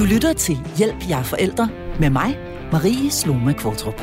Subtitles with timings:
[0.00, 1.68] Du lytter til Hjælp jer forældre
[1.98, 2.38] med mig,
[2.72, 4.00] Marie Sloma Kvartrup.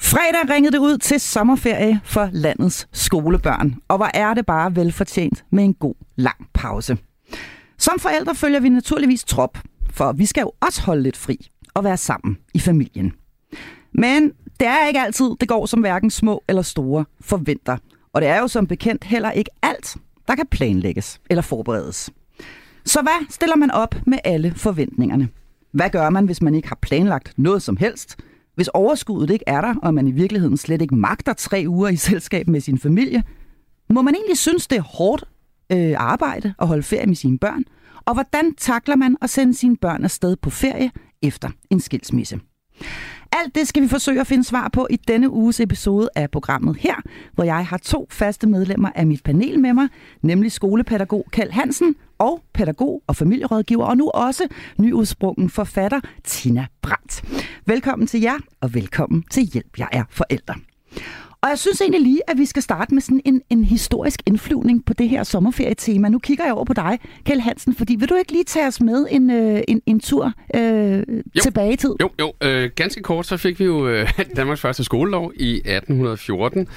[0.00, 5.44] Fredag ringede det ud til sommerferie for landets skolebørn, og hvor er det bare velfortjent
[5.50, 6.98] med en god lang pause.
[7.78, 9.58] Som forældre følger vi naturligvis trop,
[9.90, 13.12] for vi skal jo også holde lidt fri og være sammen i familien.
[13.94, 17.76] Men det er ikke altid, det går som hverken små eller store forventer.
[18.12, 19.96] Og det er jo som bekendt heller ikke alt,
[20.28, 22.10] der kan planlægges eller forberedes.
[22.84, 25.28] Så hvad stiller man op med alle forventningerne?
[25.72, 28.16] Hvad gør man, hvis man ikke har planlagt noget som helst?
[28.54, 31.96] Hvis overskuddet ikke er der, og man i virkeligheden slet ikke magter tre uger i
[31.96, 33.22] selskab med sin familie?
[33.90, 35.24] Må man egentlig synes, det er hårdt
[35.72, 37.64] øh, arbejde at holde ferie med sine børn?
[38.04, 40.90] Og hvordan takler man at sende sine børn afsted på ferie
[41.22, 42.40] efter en skilsmisse?
[43.32, 46.76] Alt det skal vi forsøge at finde svar på i denne uges episode af programmet
[46.76, 46.94] her,
[47.32, 49.88] hvor jeg har to faste medlemmer af mit panel med mig,
[50.22, 57.24] nemlig skolepædagog Kjeld Hansen og pædagog og familierådgiver, og nu også nyudsprungen forfatter Tina Brandt.
[57.66, 60.54] Velkommen til jer, og velkommen til Hjælp, jeg er forældre.
[61.42, 64.84] Og jeg synes egentlig lige, at vi skal starte med sådan en, en historisk indflyvning
[64.84, 66.08] på det her sommerferietema.
[66.08, 68.80] Nu kigger jeg over på dig, Kjell Hansen, fordi vil du ikke lige tage os
[68.80, 71.02] med en, øh, en, en tur øh,
[71.42, 71.94] tilbage i tid?
[72.00, 72.32] Jo, jo.
[72.42, 76.68] Øh, ganske kort, så fik vi jo øh, Danmarks første skolelov i 1814.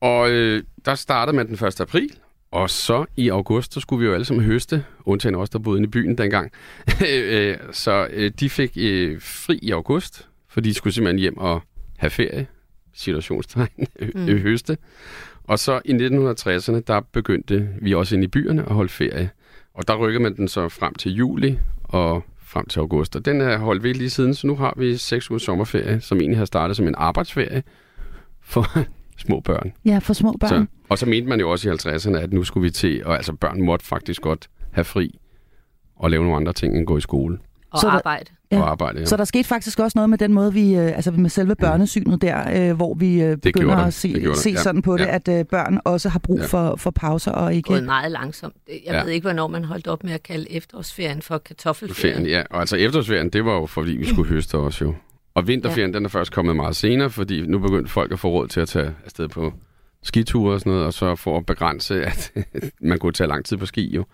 [0.00, 1.80] Og øh, der startede man den 1.
[1.80, 2.10] april,
[2.52, 5.78] og så i august, så skulle vi jo alle sammen høste, undtagen os, der boede
[5.78, 6.52] inde i byen dengang.
[7.08, 11.62] Øh, så øh, de fik øh, fri i august, for de skulle simpelthen hjem og
[11.98, 12.46] have ferie
[12.94, 14.26] situationstegn, mm.
[14.26, 14.78] høste.
[15.44, 19.30] Og så i 1960'erne, der begyndte vi også ind i byerne at holde ferie.
[19.74, 23.16] Og der rykkede man den så frem til juli og frem til august.
[23.16, 26.18] Og den er holdt ved lige siden, så nu har vi seks uger sommerferie, som
[26.18, 27.62] egentlig har startet som en arbejdsferie
[28.40, 28.66] for
[29.26, 29.72] små børn.
[29.84, 30.48] Ja, for små børn.
[30.48, 33.16] Så, og så mente man jo også i 50'erne, at nu skulle vi til, og
[33.16, 35.18] altså børn måtte faktisk godt have fri
[35.96, 37.38] og lave nogle andre ting end gå i skole.
[37.70, 38.30] Og så arbejde.
[38.52, 38.60] Ja.
[38.60, 39.04] Og arbejde, ja.
[39.04, 42.22] Så der skete faktisk også noget med den måde, vi, øh, altså med selve børnesynet
[42.22, 44.56] der, øh, hvor vi øh, begynder at se, se ja.
[44.56, 45.14] sådan på det, ja.
[45.14, 46.46] at øh, børn også har brug ja.
[46.46, 47.66] for, for pauser og ikke...
[47.66, 48.54] Gået meget langsomt.
[48.68, 49.04] Jeg ja.
[49.04, 52.16] ved ikke, hvornår man holdt op med at kalde efterårsferien for kartoffelferien.
[52.16, 54.94] Ferien, ja, og altså efterårsferien, det var jo fordi, vi skulle høste også jo.
[55.34, 55.96] Og vinterferien, ja.
[55.96, 58.68] den er først kommet meget senere, fordi nu begyndte folk at få råd til at
[58.68, 59.52] tage afsted på
[60.02, 62.32] skiture og sådan noget, og så for at begrænse, at
[62.80, 64.04] man kunne tage lang tid på ski jo,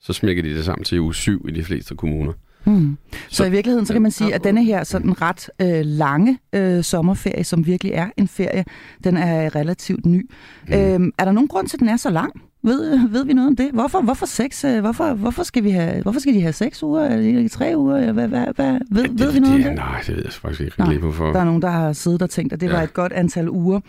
[0.00, 2.32] så smækker de det sammen til uge 7 i de fleste kommuner.
[2.66, 2.96] Mm.
[3.12, 6.38] Så, så i virkeligheden så kan man sige, at denne her sådan ret øh, lange
[6.52, 8.64] øh, sommerferie, som virkelig er en ferie,
[9.04, 10.30] den er relativt ny.
[10.68, 10.74] Mm.
[10.74, 12.32] Øhm, er der nogen grund til, at den er så lang?
[12.62, 13.70] Ved, ved vi noget om det?
[13.72, 17.04] Hvorfor, hvorfor, seks, øh, hvorfor, hvorfor, skal vi have, hvorfor skal de have seks uger,
[17.04, 17.96] eller tre uger?
[17.96, 19.84] Eller hvad, hvad, hvad, ved, ja, det, ved vi noget det, om det?
[19.84, 21.32] Nej, det ved jeg faktisk ikke rigtig hvorfor.
[21.32, 22.72] Der er nogen, der har siddet og tænkt, at det ja.
[22.72, 23.80] var et godt antal uger.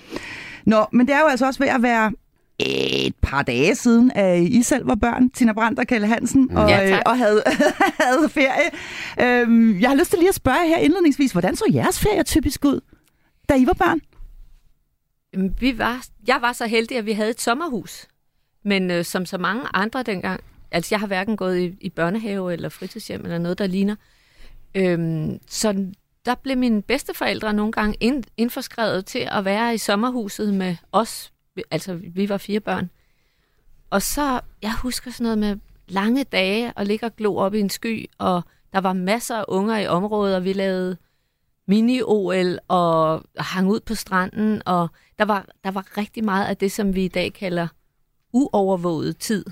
[0.66, 2.12] Nå, men det er jo altså også ved at være
[2.60, 6.70] et par dage siden, at I selv var børn, Tina Brandt og Kalle Hansen, og,
[6.70, 7.44] ja, øh, og havde,
[8.02, 8.70] havde ferie.
[9.22, 12.66] Øhm, jeg har lyst til lige at spørge her indledningsvis, hvordan så jeres ferie typisk
[12.66, 12.80] ud,
[13.50, 14.00] da I var børn?
[15.60, 18.08] Vi var, jeg var så heldig, at vi havde et sommerhus.
[18.64, 22.54] Men øh, som så mange andre dengang, altså jeg har hverken gået i, i børnehave
[22.54, 23.96] eller fritidshjem eller noget, der ligner.
[24.76, 25.86] Øhm, så
[26.26, 31.32] der blev mine bedsteforældre nogle gange ind, indforskrevet til at være i sommerhuset med os
[31.72, 32.90] altså vi var fire børn.
[33.90, 35.58] Og så, jeg husker sådan noget med
[35.88, 38.42] lange dage og ligge og glo op i en sky, og
[38.74, 40.98] der var masser af unger i området, og vi lavede
[41.68, 44.88] mini-OL og hang ud på stranden, og
[45.20, 47.68] der var, der var rigtig meget af det, som vi i dag kalder
[48.34, 49.46] uovervåget tid.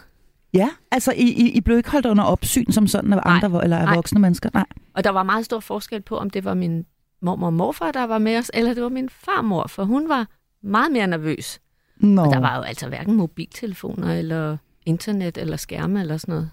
[0.54, 3.64] Ja, altså I, I, I blev ikke holdt under opsyn som sådan af nej, andre
[3.64, 3.96] eller af nej.
[3.96, 4.50] voksne mennesker?
[4.54, 4.66] Nej.
[4.94, 6.86] Og der var meget stor forskel på, om det var min
[7.22, 10.28] mormor og morfar, der var med os, eller det var min farmor, for hun var
[10.64, 11.60] meget mere nervøs.
[11.98, 12.22] Nå.
[12.22, 16.50] Og der var jo altså hverken mobiltelefoner eller internet eller skærme eller sådan noget.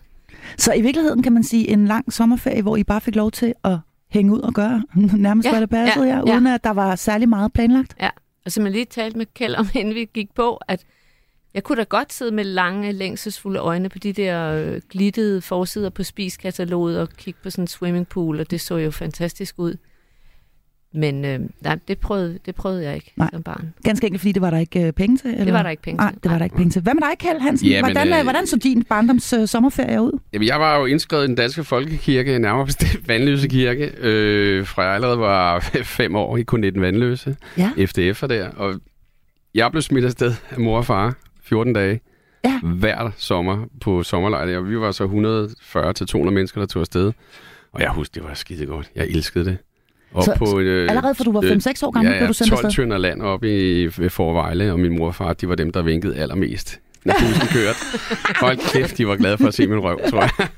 [0.58, 3.54] Så i virkeligheden kan man sige en lang sommerferie, hvor I bare fik lov til
[3.64, 4.82] at hænge ud og gøre
[5.16, 6.54] nærmest, ja, hvad der passede ja, jer, uden ja.
[6.54, 7.96] at der var særlig meget planlagt?
[8.00, 8.10] Ja,
[8.44, 10.84] og som jeg lige talte med Kjell om, inden vi gik på, at
[11.54, 15.90] jeg kunne da godt sidde med lange, længselsfulde øjne på de der øh, glittede forsider
[15.90, 19.76] på spiskataloget og kigge på sådan en swimmingpool, og det så jo fantastisk ud.
[20.94, 23.28] Men øh, nej, det, prøvede, det prøvede jeg ikke nej.
[23.32, 23.74] som barn.
[23.84, 25.30] Ganske enkelt, fordi det var der ikke øh, penge til?
[25.30, 25.44] Eller?
[25.44, 26.04] Det var der ikke penge til.
[26.04, 26.82] Nej, det var der ikke penge til.
[26.82, 27.68] Hvad med dig, Kjeld Hansen?
[27.68, 30.18] Ja, hvordan, men, øh, hvordan så din barndoms øh, sommerferie ud?
[30.32, 34.82] Jamen, jeg var jo indskrevet i den danske folkekirke, nærmere bestemt Vandløse Kirke, øh, fra
[34.82, 35.60] jeg allerede var
[35.98, 37.70] fem år i kun 19 Vandløse, ja.
[37.78, 38.48] FDF'er der.
[38.48, 38.80] Og
[39.54, 42.00] jeg blev smidt afsted af mor og far 14 dage.
[42.44, 42.60] Ja.
[42.62, 44.58] Hver sommer på sommerlejr.
[44.58, 47.12] Og vi var så 140-200 mennesker, der tog afsted.
[47.72, 48.90] Og jeg husker, det var skide godt.
[48.94, 49.58] Jeg elskede det.
[50.14, 52.32] Op så, på, øh, allerede fra du var 5-6 år gammel, ja, ja, blev du
[52.34, 55.72] sendt 12 tønder land op i Forvejle, og min mor og far, de var dem,
[55.72, 57.78] der vinkede allermest når bussen kørte.
[58.40, 60.30] Hold kæft, de var glade for at se min røv, tror jeg.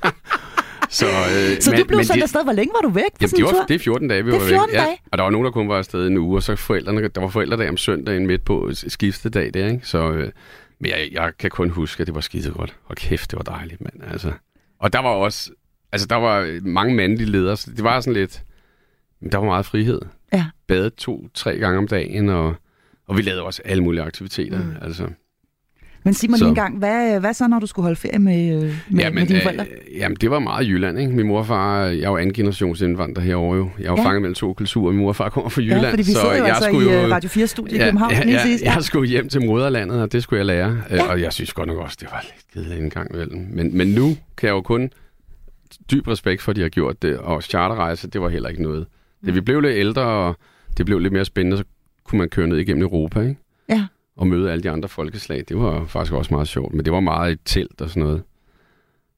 [0.89, 2.43] Så, øh, Så men, du blev men sendt de- afsted.
[2.43, 3.65] Hvor længe var du væk på Jamen, sådan det, en var, tur?
[3.67, 4.79] det er 14 dage, vi Det er var 14 væk.
[4.79, 4.97] dage?
[5.11, 7.27] Og der var nogen, der kun var afsted en uge, og så forældrene, der var
[7.27, 9.79] forældredag om søndagen midt på skiftedag der, ikke?
[9.83, 10.31] Så, øh,
[10.79, 12.75] men jeg, jeg kan kun huske, at det var skide godt.
[12.85, 14.11] Og kæft, det var dejligt, mand.
[14.11, 14.31] Altså.
[14.79, 15.49] Og der var også,
[15.91, 18.41] altså der var mange mandlige ledere, så det var sådan lidt,
[19.31, 20.01] der var meget frihed.
[20.33, 20.45] Ja.
[20.67, 22.55] Bade to-tre gange om dagen, og,
[23.07, 24.59] og vi lavede også alle mulige aktiviteter.
[24.63, 24.71] Mm.
[24.81, 25.07] Altså.
[26.03, 28.19] Men sig mig Så- lige en gang, hvad, hvad så, når du skulle holde ferie
[28.19, 29.65] med, øh, med, Jamen, med dine forældre?
[29.65, 31.11] Øh, jamen, det var meget Jylland, ikke?
[31.11, 33.69] Min mor og far, jeg er jo anden generations indvandrer herovre jo.
[33.79, 34.03] Jeg er jo Ja.
[34.05, 34.91] fanget mellem to kulturer.
[34.91, 36.69] Min mor og far kommer fra Jylland, Ja, fordi vi så sidder jo jeg altså
[36.69, 36.99] skulle i jo...
[37.05, 38.11] øh, Radio 4-studiet i København.
[38.11, 40.81] ja, ja, ja, jeg skulle hjem til moderlandet, og det skulle jeg lære.
[40.89, 40.95] Ja.
[40.95, 41.09] Ja.
[41.11, 43.47] Og jeg synes godt nok også, det var lidt kedeligt en gang imellem.
[43.51, 44.89] Men, men nu kan jeg jo kun
[45.91, 47.17] dyb respekt for, at de har gjort det.
[47.17, 48.85] Og charterrejse, det var heller ikke noget.
[49.25, 50.37] Da vi blev lidt ældre, og
[50.77, 51.63] det blev lidt mere spændende, så
[52.03, 53.35] kunne man køre ned igennem Europa, ikke?
[53.69, 53.85] Ja.
[54.17, 55.43] Og møde alle de andre folkeslag.
[55.49, 56.73] Det var faktisk også meget sjovt.
[56.73, 58.23] Men det var meget i telt og sådan noget.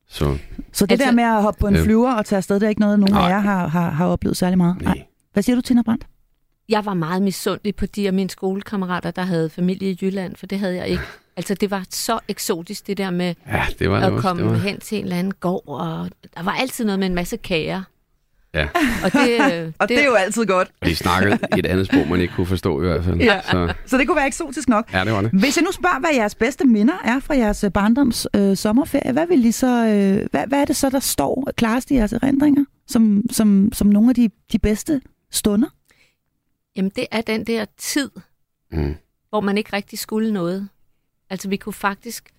[0.10, 0.38] Så
[0.74, 1.84] Så det Altså- der med at hoppe på en Ja.
[1.84, 3.30] flyver og tage afsted, det er ikke noget, nogen af Nej.
[3.30, 4.82] jer har, har, har oplevet særlig meget?
[4.82, 5.04] nej.
[5.34, 6.06] Hvad siger du, Tina Brandt?
[6.70, 10.46] Jeg var meget misundelig på de af mine skolekammerater, der havde familie i Jylland, for
[10.46, 11.04] det havde jeg ikke.
[11.38, 14.28] Altså, det var så eksotisk, det der med Ja, det var det at også.
[14.28, 14.58] komme det var...
[14.58, 17.84] hen til en eller anden gård, og der var altid noget med en masse kager.
[18.54, 18.68] Ja.
[19.04, 20.72] Og det, øh, Og det, det er jo altid godt.
[20.82, 23.18] Og de snakkede et andet sprog, man ikke kunne forstå i hvert fald.
[23.18, 23.42] Ja.
[23.42, 24.94] Så Så det kunne være eksotisk nok.
[24.94, 25.32] ja, det var det.
[25.32, 29.12] Hvis jeg nu spørger, hvad jeres bedste minder er fra jeres øh, barndoms øh, sommerferie,
[29.12, 32.14] hvad, vil I så, øh, hvad, hvad er det så, der står klarest i jeres
[32.14, 35.02] erindringer, som, som, som nogle af de, de bedste
[35.32, 35.68] stunder?
[36.76, 38.10] jamen, det er den der tid,
[38.72, 38.96] Mm.
[39.30, 40.70] hvor man ikke rigtig skulle noget.
[41.30, 42.30] Altså, vi kunne faktisk...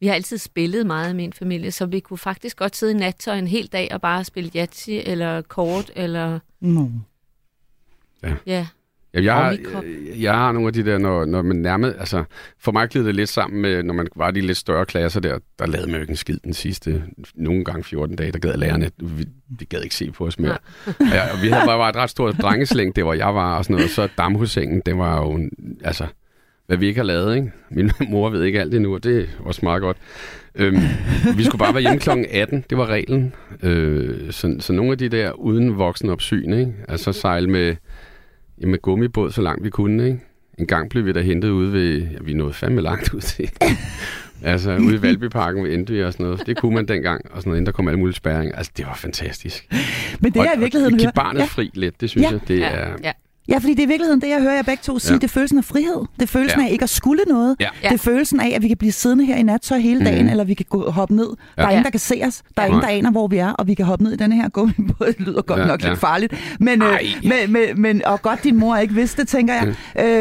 [0.00, 2.96] Vi har altid spillet meget i min familie, så vi kunne faktisk godt sidde i
[2.96, 6.38] nattøj en hel dag og bare spille Yatzy eller kort, eller...
[6.60, 6.88] No.
[8.46, 8.66] Ja,
[9.16, 9.84] Ja, jeg, har, Omikron.
[10.20, 12.24] jeg har nogle af de der, når, når man nærmede, altså
[12.58, 15.20] for mig glider det lidt sammen med, når man var i de lidt større klasser
[15.20, 17.02] der, der lavede man jo ikke en skid den sidste,
[17.34, 19.24] nogle gange 14 dage, der gad lærerne, vi,
[19.60, 20.58] de gad ikke se på os mere.
[21.00, 23.64] ja, og vi havde bare, bare et ret stort drengeslæng, det hvor jeg var og
[23.64, 25.50] sådan noget, og så damhusengen, det var jo,
[25.84, 26.06] altså,
[26.66, 27.52] hvad vi ikke har lavet, ikke?
[27.70, 29.96] Min mor ved ikke alt endnu, og det er også meget godt.
[30.54, 30.76] Øhm,
[31.36, 32.10] vi skulle bare være hjemme kl.
[32.30, 33.34] 18, det var reglen.
[33.62, 36.72] Øh, så, så nogle af de der uden voksen opsyn, ikke?
[36.88, 37.76] Altså sejle med,
[38.60, 40.20] ja, med gummibåd så langt vi kunne, ikke?
[40.58, 43.50] En gang blev vi der hentet ude ved, ja, vi nåede fandme langt ud til.
[44.42, 46.46] altså ude i Valbyparken ved Endby og sådan noget.
[46.46, 48.54] Det kunne man dengang, og sådan noget, inden der kom alle mulige spærringer.
[48.56, 49.68] Altså det var fantastisk.
[50.20, 51.44] Men det, og, jeg i virkeligheden og, give barnet Ja.
[51.44, 52.30] fri lidt, det synes Ja.
[52.30, 52.88] jeg, det ja, er...
[53.04, 53.12] ja.
[53.48, 55.12] Ja, fordi det er i virkeligheden det, jeg hører jer begge to sige.
[55.12, 55.18] Ja.
[55.18, 56.00] Det er følelsen af frihed.
[56.16, 56.66] Det er følelsen Ja.
[56.66, 57.56] af ikke at skulle noget.
[57.60, 57.68] Ja.
[57.82, 60.30] Det er følelsen af, at vi kan blive siddende her i nattøj hele dagen, Mhm.
[60.30, 61.26] eller vi kan gå hoppe ned.
[61.26, 61.68] Der er Ja.
[61.70, 62.42] ingen, der kan se os.
[62.56, 62.70] Der er Ja.
[62.70, 65.06] ingen, der aner, hvor vi er, og vi kan hoppe ned i denne her gummibåd.
[65.18, 65.88] Det lyder godt Ja, nok ja.
[65.88, 66.34] lidt farligt.
[66.60, 69.74] Men, øh, men, men, men, og godt, din mor ikke vidste det, tænker jeg.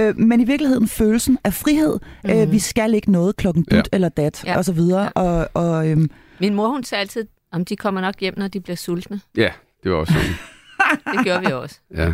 [0.10, 2.00] Øh, men i virkeligheden følelsen af frihed.
[2.24, 2.39] Mm-hmm.
[2.39, 3.81] Øh, vi skal ikke noget klokken dut Ja.
[3.94, 4.57] eller dat, Ja.
[4.57, 5.01] og så videre.
[5.04, 5.10] Ja.
[5.22, 8.60] Og, og, øhm, Min mor, hun sagde altid, om de kommer nok hjem, når de
[8.60, 9.19] bliver sultne.
[9.38, 9.50] Ja,
[9.83, 10.30] det var også sådan.
[11.18, 11.80] Det gør vi også.
[11.96, 12.06] Ja.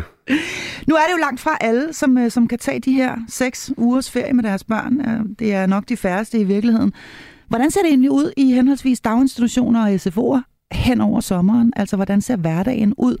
[0.86, 3.72] Nu er det jo langt fra alle, som, øh, som kan tage de her seks
[3.76, 5.00] ugers ferie med deres børn.
[5.00, 6.92] Øh, Det er nok de færreste i virkeligheden.
[7.48, 10.40] Hvordan ser det egentlig ud i henholdsvis daginstitutioner og SFO'er
[10.72, 11.72] hen over sommeren?
[11.76, 13.16] Altså, hvordan ser hverdagen ud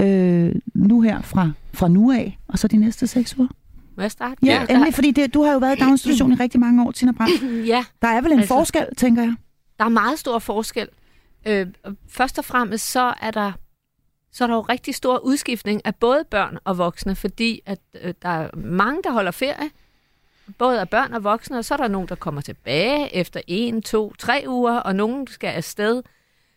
[0.00, 3.48] øh, nu her fra, fra nu af, og så de næste seks uger?
[3.96, 4.36] Må jeg starte?
[4.42, 4.74] Ja, Ja.
[4.74, 7.42] endelig, fordi det, du har jo været i daginstitution i rigtig mange år, Tina Brandt.
[7.66, 9.34] Ja, Der er vel en Altså- forskel, tænker jeg.
[9.78, 10.86] der er meget stor forskel.
[11.46, 11.66] Øh,
[12.08, 13.52] først og fremmest så er der
[14.32, 18.14] så er der jo rigtig stor udskiftning af både børn og voksne, fordi at øh,
[18.22, 19.70] der er mange, der holder ferie,
[20.58, 23.82] både af børn og voksne, og så er der nogen, der kommer tilbage efter en,
[23.82, 26.02] to, tre uger, og nogen skal afsted.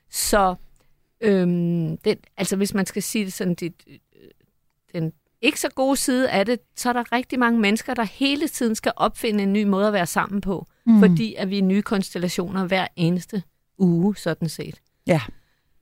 [0.09, 0.55] Så
[1.21, 3.97] øhm, det, altså hvis man skal sige det sådan, det, øh,
[4.93, 8.47] den ikke så gode side af det, så er der rigtig mange mennesker, der hele
[8.47, 10.99] tiden skal opfinde en ny måde at være sammen på, mm.
[10.99, 13.43] fordi at vi er nye konstellationer hver eneste
[13.77, 14.81] uge, sådan set.
[15.07, 15.21] Ja.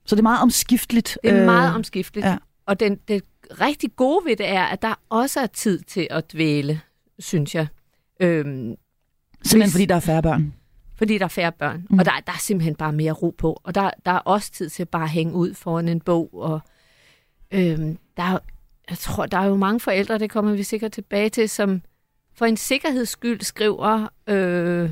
[0.06, 1.18] Så det er meget omskifteligt.
[1.22, 2.26] Det er øh, meget omskifteligt.
[2.26, 2.36] ja.
[2.66, 3.22] Og den, det
[3.60, 6.80] rigtig gode ved det er, at der også er tid til at dvæle,
[7.18, 7.66] synes jeg.
[8.20, 10.54] Øhm, Simpelthen hvis- fordi der er færre børn.
[10.96, 11.86] fordi der er færre børn.
[11.90, 11.98] Mm.
[11.98, 13.60] Og der, der er simpelthen bare mere ro på.
[13.64, 16.30] Og der, der er også tid til bare at hænge ud foran en bog.
[16.34, 16.60] Og,
[17.50, 18.38] øhm, der er,
[18.90, 21.82] jeg tror, der er jo mange forældre, det kommer vi sikkert tilbage til, som
[22.34, 24.08] for en sikkerheds skyld skriver...
[24.26, 24.90] Øh,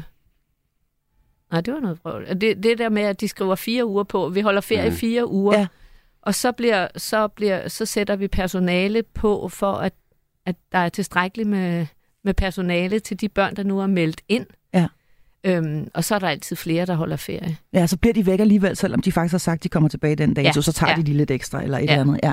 [1.52, 2.26] nej, det var noget vrøvl.
[2.40, 4.28] Det, det der med, at de skriver fire uger på.
[4.28, 4.97] Vi holder ferie i Mhm.
[4.99, 5.59] fire uger.
[5.59, 5.66] Ja.
[6.23, 9.92] Og så, bliver, så, bliver, så sætter vi personale på, for at,
[10.47, 11.87] at der er tilstrækkeligt med,
[12.25, 14.47] med personale til de børn, der nu er meldt ind.
[14.75, 14.87] Ja.
[15.47, 17.56] Øhm, og så er der altid flere, der holder ferie.
[17.73, 20.16] Ja, så bliver de væk alligevel, selvom de faktisk har sagt, at de kommer tilbage
[20.16, 20.97] den dag, Ja, så, så tager ja.
[20.97, 21.92] de lige lidt ekstra eller et Ja.
[21.92, 22.21] eller andet.
[22.23, 22.32] Ja.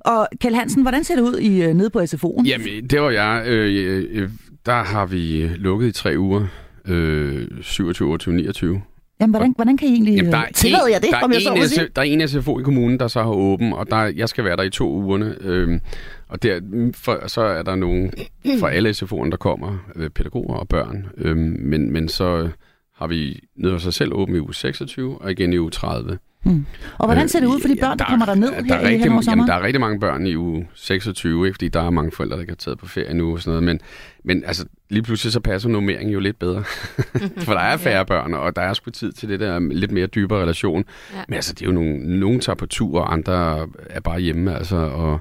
[0.00, 2.42] Og Kjell Hansen, hvordan ser det ud i øh, nede på SFO'en?
[2.44, 3.42] Jamen, det var jeg.
[3.46, 4.30] Øh, øh,
[4.66, 6.46] der har vi lukket i tre uger.
[6.88, 8.82] Øh, 27, 28, 29.
[9.20, 11.22] Jamen, hvordan, hvordan kan I egentlig Jamen, der øh, er tillade jer det, der er
[11.22, 11.88] om jeg så en sige?
[11.96, 14.56] Der er en SFO i kommunen, der så har åben, og der, jeg skal være
[14.56, 15.36] der i to ugerne.
[15.40, 15.80] Øhm,
[16.28, 16.60] og der,
[16.94, 18.12] for, så er der nogen
[18.60, 21.06] fra alle SFO'erne, der kommer, øh, pædagoger og børn.
[21.18, 22.48] Øhm, men, men så
[22.94, 26.18] har vi nede hos sig selv åben i uge 26, og igen i uge 30.
[26.44, 26.66] Mm.
[26.98, 28.74] Og hvordan ser det ud for de Øh, børn, der kommer der ned der her
[28.74, 31.54] er i rigtig, hen over jamen, der er rigtig mange børn i uge 26, ikke?
[31.54, 33.62] fordi der er mange forældre, der ikke har taget på ferie nu og sådan noget.
[33.62, 33.80] Men,
[34.24, 36.64] men altså, lige pludselig så passer nummeringen jo lidt bedre.
[37.44, 40.06] For der er færre børn, og der er sgu tid til det der lidt mere
[40.06, 40.84] dybere relation.
[41.12, 41.16] Ja.
[41.16, 41.24] Ja.
[41.28, 44.56] Men altså, det er jo nogle, nogen tager på tur, og andre er bare hjemme,
[44.56, 45.20] altså, og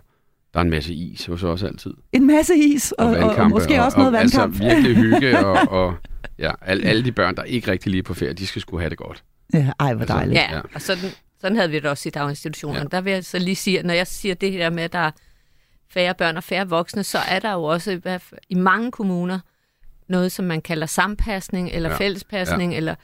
[0.53, 1.93] der er en masse is hos os altid.
[2.13, 4.53] En masse is, og, og, og måske også noget og, vandkamp.
[4.53, 5.93] Altså virkelig hygge, og, og
[6.39, 8.81] ja, alle, alle de børn, der er ikke rigtig lige på ferie, de skal skulle
[8.81, 9.23] have det godt.
[9.53, 10.35] Ja, ej, hvor Altså, dejligt.
[10.39, 10.61] Ja, Ja.
[10.73, 11.09] og sådan,
[11.41, 12.79] sådan havde vi det også i daginstitutionerne.
[12.91, 12.97] Ja.
[12.97, 14.99] Der vil jeg så lige sige, at når jeg siger det her med, at der
[14.99, 15.11] er
[15.89, 18.91] færre børn og færre voksne, så er der jo også i, hvert fald i mange
[18.91, 19.39] kommuner
[20.07, 21.93] noget, som man kalder sampasning eller ja.
[21.95, 21.99] Ja.
[21.99, 22.77] fællespasning, ja.
[22.77, 22.95] eller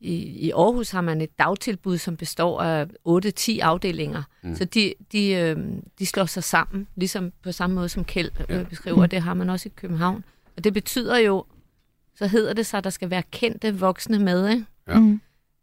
[0.00, 4.22] i, i Aarhus har man et dagtilbud, som består af 8-10 afdelinger.
[4.42, 4.56] Mm.
[4.56, 5.56] Så de, de, øh,
[5.98, 8.62] de slår sig sammen, ligesom på samme måde som Kjeld øh, Ja.
[8.62, 9.06] beskriver.
[9.06, 10.24] Det har man også i København.
[10.56, 11.44] Og det betyder jo,
[12.14, 14.64] så hedder det sig, at der skal være kendte voksne med, ikke?
[14.88, 14.98] Ja.
[14.98, 15.20] Mm.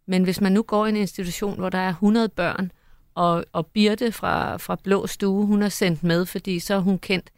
[0.07, 2.71] Men hvis man nu går i en institution, hvor der er 100 børn,
[3.15, 6.99] og, og Birte fra, fra Blå Stue, hun er sendt med, fordi så er hun
[6.99, 7.29] kendt.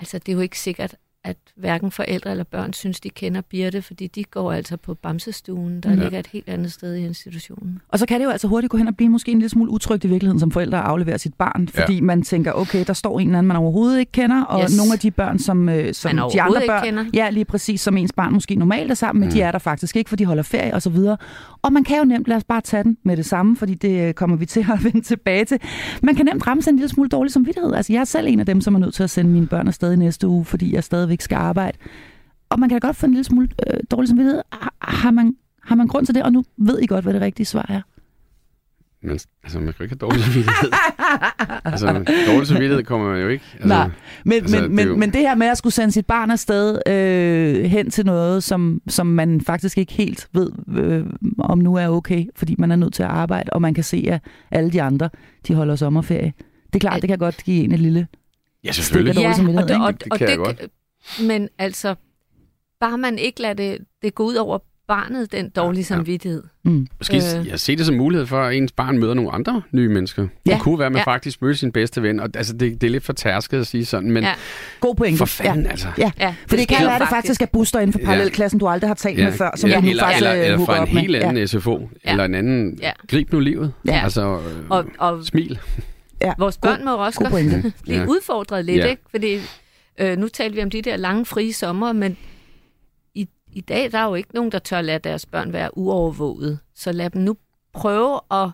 [0.00, 3.82] Altså, det er jo ikke sikkert, at hverken forældre eller børn synes, de kender Birte,
[3.82, 5.96] fordi de går altså på Bamsestuen, der Ja.
[5.96, 6.02] ja.
[6.02, 7.80] ligger et helt andet sted i institutionen.
[7.88, 9.70] Og så kan det jo altså hurtigt gå hen og blive måske en lille smule
[9.70, 12.00] utrygt i virkeligheden som forældre at aflevere sit barn, fordi ja.
[12.00, 14.76] man tænker, okay, der står en eller anden, man overhovedet ikke kender, og Yes.
[14.76, 17.04] nogle af de børn, som, øh, som de andre ikke børn, kender.
[17.14, 19.32] ja, lige præcis som ens barn måske normalt er sammen med, mm.
[19.34, 21.16] de er der faktisk ikke, for de holder ferie og så videre.
[21.62, 24.08] Og man kan jo nemt, lad os bare tage den med det samme, fordi det
[24.08, 25.58] øh, kommer vi til at vende tilbage til.
[26.02, 27.74] Man kan nemt ramme sig en lille smule dårlig samvittighed.
[27.74, 29.68] Altså jeg er selv en af dem, som er nødt til at sende mine børn
[29.68, 31.78] afsted i næste uge, fordi jeg stadigvæk skal arbejde.
[32.48, 34.42] Og man kan da godt få en lille smule øh, dårlig samvittighed.
[34.52, 36.22] Har, har, man, har man grund til det?
[36.22, 37.80] Og nu ved I godt, hvad det rigtige svar er.
[39.02, 40.70] Men altså, man kan jo ikke have dårlig samvittighed.
[41.64, 41.86] altså,
[42.32, 43.44] dårlig samvittighed kommer man jo ikke.
[43.54, 43.90] Altså, Nej,
[44.24, 46.30] men, altså, men, det men, jo- men det her med at skulle sende sit barn
[46.30, 51.06] afsted øh, hen til noget, som, som man faktisk ikke helt ved, øh,
[51.38, 54.04] om nu er okay, fordi man er nødt til at arbejde, og man kan se,
[54.08, 55.10] at alle de andre,
[55.48, 56.32] de holder sommerferie.
[56.66, 57.00] Det er klart, Ja.
[57.00, 58.06] det kan godt give en et lille...
[58.64, 59.16] Ja, selvfølgelig.
[59.16, 60.12] dårlig samvittighed, og det, ikke?
[60.12, 60.70] og, Det og det,
[61.22, 61.94] Men altså,
[62.80, 64.58] bare man ikke lader det, det gå ud over
[64.88, 65.84] barnet, den dårlige Ja.
[65.84, 66.42] samvittighed.
[66.64, 66.86] Mm.
[66.98, 67.48] Måske Øh.
[67.48, 70.28] jeg ser det som mulighed for, at ens barn møder nogle andre nye mennesker.
[70.46, 70.52] Ja.
[70.52, 71.10] Det kunne være, at man Ja.
[71.10, 71.14] ja.
[71.14, 72.20] faktisk møder sin bedste ven.
[72.20, 74.28] Og, altså, det, det er lidt for tærsket at sige sådan, men Ja.
[74.28, 74.34] ja.
[74.80, 75.18] God pointe.
[75.18, 75.70] for fanden, Ja.
[75.70, 75.88] altså.
[75.98, 78.04] Ja, Ja, for det kan sker være, at det faktisk er booster inden for Ja.
[78.04, 80.44] parallelklassen, du aldrig har talt med før, som ja, du nu eller, faktisk eller, øh,
[80.44, 81.00] eller fra en op med.
[81.00, 81.46] helt anden Ja.
[81.46, 82.10] SFO, Ja.
[82.10, 82.78] eller en anden.
[82.82, 82.92] Ja.
[83.10, 83.72] Grib nu livet.
[83.86, 84.00] Ja.
[84.04, 85.58] Altså, øh, Og, og smil.
[86.20, 86.32] Ja.
[86.38, 87.72] vores børn må også god godt pointe.
[87.82, 88.04] blive Ja.
[88.06, 88.86] udfordret lidt, Ja.
[88.86, 89.02] ikke?
[89.10, 89.38] Fordi
[89.98, 92.16] øh, nu talte vi om de der lange frie sommer, men
[93.14, 96.58] i, i dag der er jo ikke nogen, der tør lade deres børn være uovervåget.
[96.74, 97.36] Så lad dem nu
[97.72, 98.50] prøve at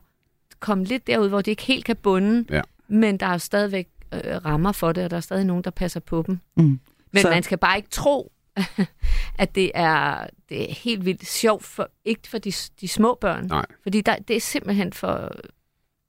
[0.61, 2.61] komme lidt derud, hvor de ikke helt kan bunde, Ja.
[2.89, 6.01] men der er stadigvæk øh, rammer for det, og der er stadig nogen, der passer
[6.01, 6.39] på dem.
[6.57, 6.81] Mm.
[7.13, 8.33] Men Så- man skal bare ikke tro,
[9.39, 13.47] at det er, det er helt vildt sjovt, for, ikke for de, de små børn.
[13.47, 13.67] Nej.
[13.83, 15.31] Fordi der, det er simpelthen for...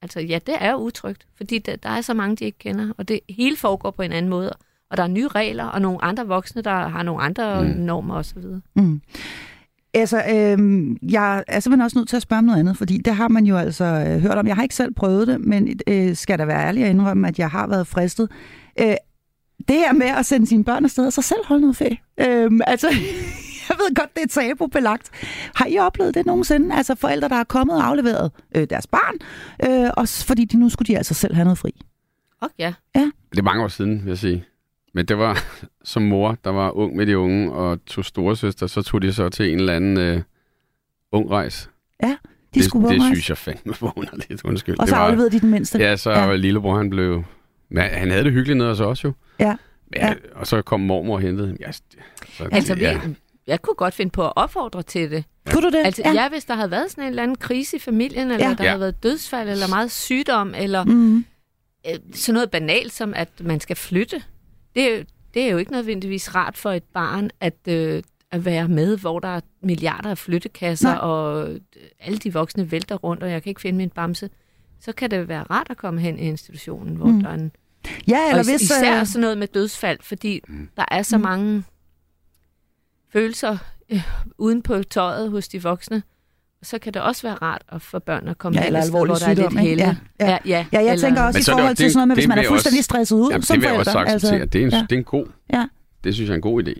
[0.02, 2.92] Altså ja, det er jo utrygt, fordi der, der er så mange, de ikke kender,
[2.98, 4.52] og det hele foregår på en anden måde.
[4.92, 7.68] Og der er nye regler, og nogle andre voksne, der har nogle andre Mm.
[7.68, 8.38] normer osv.
[8.76, 9.00] Mm.
[9.94, 13.14] Altså, øhm, jeg er simpelthen også nødt til at spørge om noget andet, fordi det
[13.14, 14.46] har man jo altså øh, hørt om.
[14.46, 17.38] Jeg har ikke selv prøvet det, men øh, skal da være ærlig at indrømme, at
[17.38, 18.28] jeg har været fristet.
[18.80, 18.94] Øh,
[19.68, 21.96] det her med at sende sine børn afsted og så selv holde noget ferie.
[22.20, 22.88] Øhm, altså,
[23.68, 25.10] jeg ved godt, det er tabubelagt.
[25.54, 26.74] Har I oplevet det nogensinde?
[26.74, 29.14] Altså forældre, der har kommet og afleveret øh, deres barn,
[29.84, 31.70] øh, også fordi de nu skulle de altså selv have noget fri.
[32.40, 34.44] Og ja, Det er mange år siden, vil jeg sige.
[34.94, 35.44] Men det var
[35.84, 39.28] som mor, der var ung med de unge, og to storesøster, så tog de så
[39.28, 40.22] til en eller anden øh,
[41.12, 41.68] ung rejs.
[42.02, 42.16] De
[42.54, 44.78] det, skulle det på synes jeg fandme var underligt, undskyld.
[44.78, 45.78] Og så det var, afleverede de den mindste.
[45.78, 46.26] Ja, så Ja.
[46.28, 46.34] ja.
[46.36, 47.24] lillebror, han blev...
[47.70, 49.12] Men han havde det hyggeligt nede hos os jo.
[49.40, 49.56] Ja.
[49.96, 50.14] Ja, Ja.
[50.34, 51.56] Og så kom mormor og hentede ham.
[51.60, 51.82] Ja, så,
[52.52, 52.98] altså ja.
[53.06, 53.14] vi,
[53.46, 55.24] jeg kunne godt finde på at opfordre til det.
[55.50, 55.82] Kunne du det?
[55.86, 56.12] Altså ja.
[56.12, 58.48] ja, hvis der havde været sådan en eller anden krise i familien, eller Ja.
[58.48, 58.54] ja.
[58.54, 58.70] der Ja.
[58.70, 61.16] havde været dødsfald, eller meget sygdom, eller Mm.
[61.88, 64.22] øh, sådan noget banalt som, at man skal flytte.
[64.74, 68.44] Det er, jo- det er jo ikke nødvendigvis rart for et barn at, øh, at
[68.44, 70.98] være med, hvor der er milliarder af flyttekasser, Nej.
[70.98, 71.60] Og øh,
[72.00, 74.30] alle de voksne vælter rundt, og jeg kan ikke finde min bamse.
[74.80, 77.20] Så kan det være rart at komme hen i institutionen, hvor Mm.
[77.22, 77.52] der er en...
[78.08, 78.62] Ja, Og eller is- hvis...
[78.62, 80.68] især øh, sådan noget med dødsfald, fordi Mm.
[80.76, 81.22] der er så Mm.
[81.22, 81.64] mange
[83.12, 83.58] følelser
[83.90, 84.02] øh,
[84.38, 86.02] uden på tøjet hos de voksne.
[86.62, 89.10] Så kan det også være rart at få børn at komme Ja, eller sted, alvorlig
[89.10, 89.82] hvor der er lidt sygdom, helle.
[89.84, 90.26] Ja, ja.
[90.30, 91.98] ja, ja, Ja, jeg eller- tænker også Men i det forhold jo- til det- sådan
[91.98, 93.74] noget med, hvis det man er fuldstændig også- stresset ud Jamen, som det vil jeg
[93.86, 94.00] forældre.
[94.02, 94.12] også.
[94.12, 94.86] Altså, det, er en, ja.
[94.90, 95.26] det er en god.
[95.52, 95.64] Ja.
[96.04, 96.74] Det synes jeg er en god idé.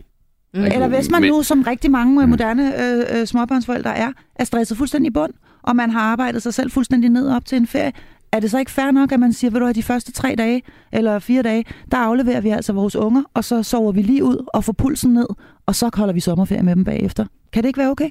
[0.53, 0.63] Mm.
[0.63, 2.29] Eller hvis man Men- nu, som rigtig mange mm.
[2.29, 6.53] moderne øh, øh, småbørnsforældre er, er stresset fuldstændig i bund, og man har arbejdet sig
[6.53, 7.91] selv fuldstændig ned op til en ferie,
[8.31, 10.35] er det så ikke fair nok, at man siger, ved du hvad, de første tre
[10.37, 10.61] dage
[10.91, 14.45] eller fire dage, der afleverer vi altså vores unger, og så sover vi lige ud
[14.53, 15.27] og får pulsen ned,
[15.65, 17.25] og så holder vi sommerferie med dem bagefter.
[17.53, 18.09] Kan det ikke være okay?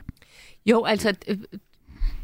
[0.67, 1.39] Jo, altså, øh,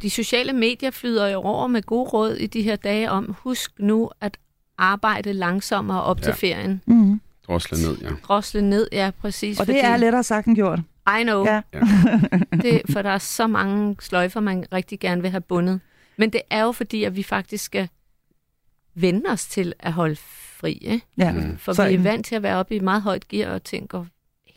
[0.02, 3.72] de sociale medier flyder jo over med gode råd i de her dage om, husk
[3.78, 4.38] nu at
[4.78, 6.24] arbejde langsommere op ja.
[6.24, 6.82] til ferien.
[6.86, 7.20] Mm.
[7.46, 8.08] Drosle ned, ja.
[8.22, 9.60] Drosle ned, ja, præcis.
[9.60, 10.78] Og det er lettere sagt end gjort.
[11.20, 11.44] I know.
[11.44, 11.60] Ja.
[12.62, 15.80] det, for der er så mange sløjfer, man rigtig gerne vil have bundet.
[16.16, 17.88] Men det er jo fordi, at vi faktisk skal
[18.94, 20.72] vende os til at holde fri.
[20.72, 21.06] Ikke?
[21.18, 21.32] Ja.
[21.32, 21.58] Mm.
[21.58, 23.88] For Så vi er vant til at være oppe i meget højt gear, og ting
[23.88, 24.06] går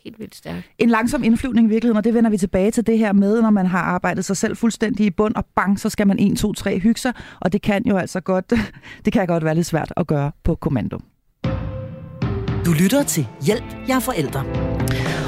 [0.04, 0.70] helt vildt stærkt.
[0.78, 3.50] En langsom indflyvning i virkeligheden, og det vender vi tilbage til det her med, når
[3.50, 6.52] man har arbejdet sig selv fuldstændig i bund, og bang, så skal man 1, 2,
[6.52, 8.52] 3 hygge sig, og det kan jo altså godt,
[9.04, 10.98] det kan godt være lidt svært at gøre på kommando.
[12.66, 14.44] Du lytter til Hjælp, jeg er forældre.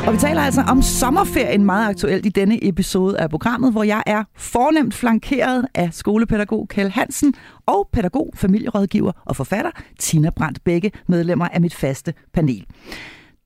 [0.06, 4.02] Og vi taler altså om sommerferien meget aktuelt i denne episode af programmet, hvor jeg
[4.06, 7.34] er fornemt flankeret af skolepædagog Kjell Hansen
[7.66, 12.66] og pædagog, familierådgiver og forfatter Tina Brandt, begge medlemmer af mit faste panel.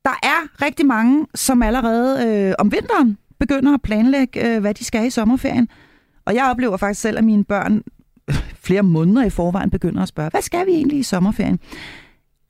[0.05, 4.83] Der er rigtig mange, som allerede øh, om vinteren begynder at planlægge, øh, hvad de
[4.83, 5.67] skal i sommerferien.
[6.25, 7.83] Og jeg oplever faktisk selv, at mine børn
[8.65, 11.59] flere måneder i forvejen begynder at spørge, hvad skal vi egentlig i sommerferien?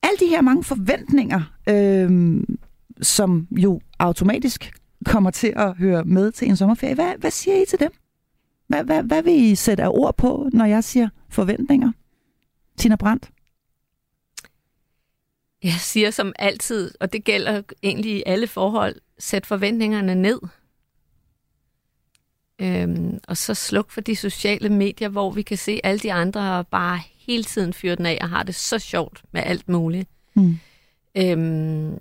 [0.03, 2.41] Alle de her mange forventninger, øh,
[3.01, 4.71] som jo automatisk
[5.05, 6.95] kommer til at høre med til en sommerferie.
[6.95, 7.91] Hvad, hvad siger I til dem?
[8.67, 11.91] Hvad, hvad, hvad vil I sætte af ord på, når jeg siger forventninger?
[12.77, 13.29] Tina Brandt?
[15.63, 20.39] Jeg siger som altid, og det gælder egentlig i alle forhold, sæt forventningerne ned.
[22.61, 26.65] Øhm, og så sluk for de sociale medier, hvor vi kan se alle de andre
[26.65, 30.09] bare hele tiden fyre den af og har det så sjovt med alt muligt.
[30.33, 30.59] Mm.
[31.17, 31.99] Øhm,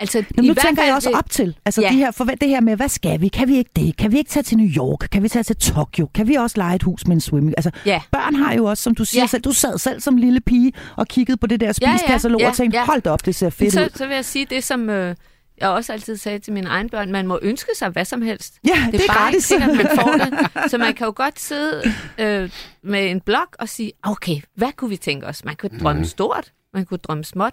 [0.00, 1.88] altså, Nå, i nu tænker jeg også det- op til, altså Ja.
[1.88, 3.28] de her, forvent, det her med, hvad skal vi?
[3.28, 3.96] Kan vi ikke det?
[3.96, 5.08] Kan vi ikke tage til New York?
[5.12, 6.06] Kan vi tage til Tokyo?
[6.14, 7.54] Kan vi også lege et hus med en swimming?
[7.56, 8.00] Altså, Ja.
[8.12, 9.26] børn har jo også, som du siger Ja.
[9.26, 12.40] selv, du sad selv som lille pige og kiggede på det der Ja, ja, spiskatalog
[12.40, 12.84] ja, og tænkte, ja.
[12.86, 13.88] hold da op, det ser fedt så, ud.
[13.94, 15.14] så vil jeg sige det, som øh,
[15.60, 18.54] jeg også altid sagde til mine egne børn, man må ønske sig hvad som helst.
[18.68, 19.44] Ja, det, Det er, er bare ikke gratis.
[19.44, 20.50] sikkert, man får det.
[20.70, 21.82] Så man kan jo godt sidde
[22.18, 22.50] øh,
[22.82, 25.44] med en blog og sige, okay, hvad kunne vi tænke os?
[25.44, 26.08] Man kunne drømme Mhm.
[26.08, 27.52] stort, man kunne drømme småt.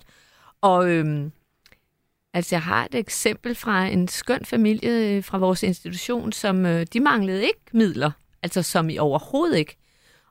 [0.62, 1.32] Og øhm,
[2.38, 6.86] altså, jeg har et eksempel fra en skøn familie øh, fra vores institution, som øh,
[6.94, 8.12] de manglede ikke midler,
[8.44, 9.78] altså som i overhovedet ikke.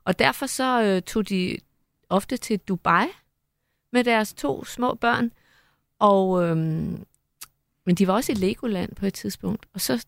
[0.03, 1.57] Og derfor så øh, tog de
[2.09, 3.05] ofte til Dubai
[3.93, 5.31] med deres to små børn.
[5.99, 7.05] Og, øhm,
[7.85, 9.65] men de var også i Legoland på et tidspunkt.
[9.73, 10.05] Og så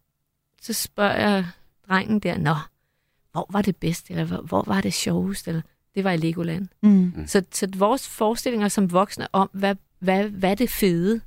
[0.61, 1.45] så spørger jeg
[1.89, 2.55] drengen der, nå,
[3.31, 5.61] hvor var det bedst, eller hvor, hvor var det sjovest, eller
[5.95, 6.67] det var i Legoland.
[6.81, 7.27] Mm.
[7.27, 11.21] Så, så vores forestillinger som voksne om, hvad, hvad, hvad er det fede,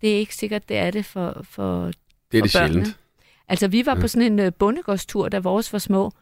[0.00, 1.90] det er ikke sikkert, det er det for, for
[2.32, 2.74] Det er det for børnene.
[2.74, 2.98] sjældent.
[3.48, 4.00] Altså, vi var Ja.
[4.00, 6.12] på sådan en uh, bondegårdstur, da vores var små,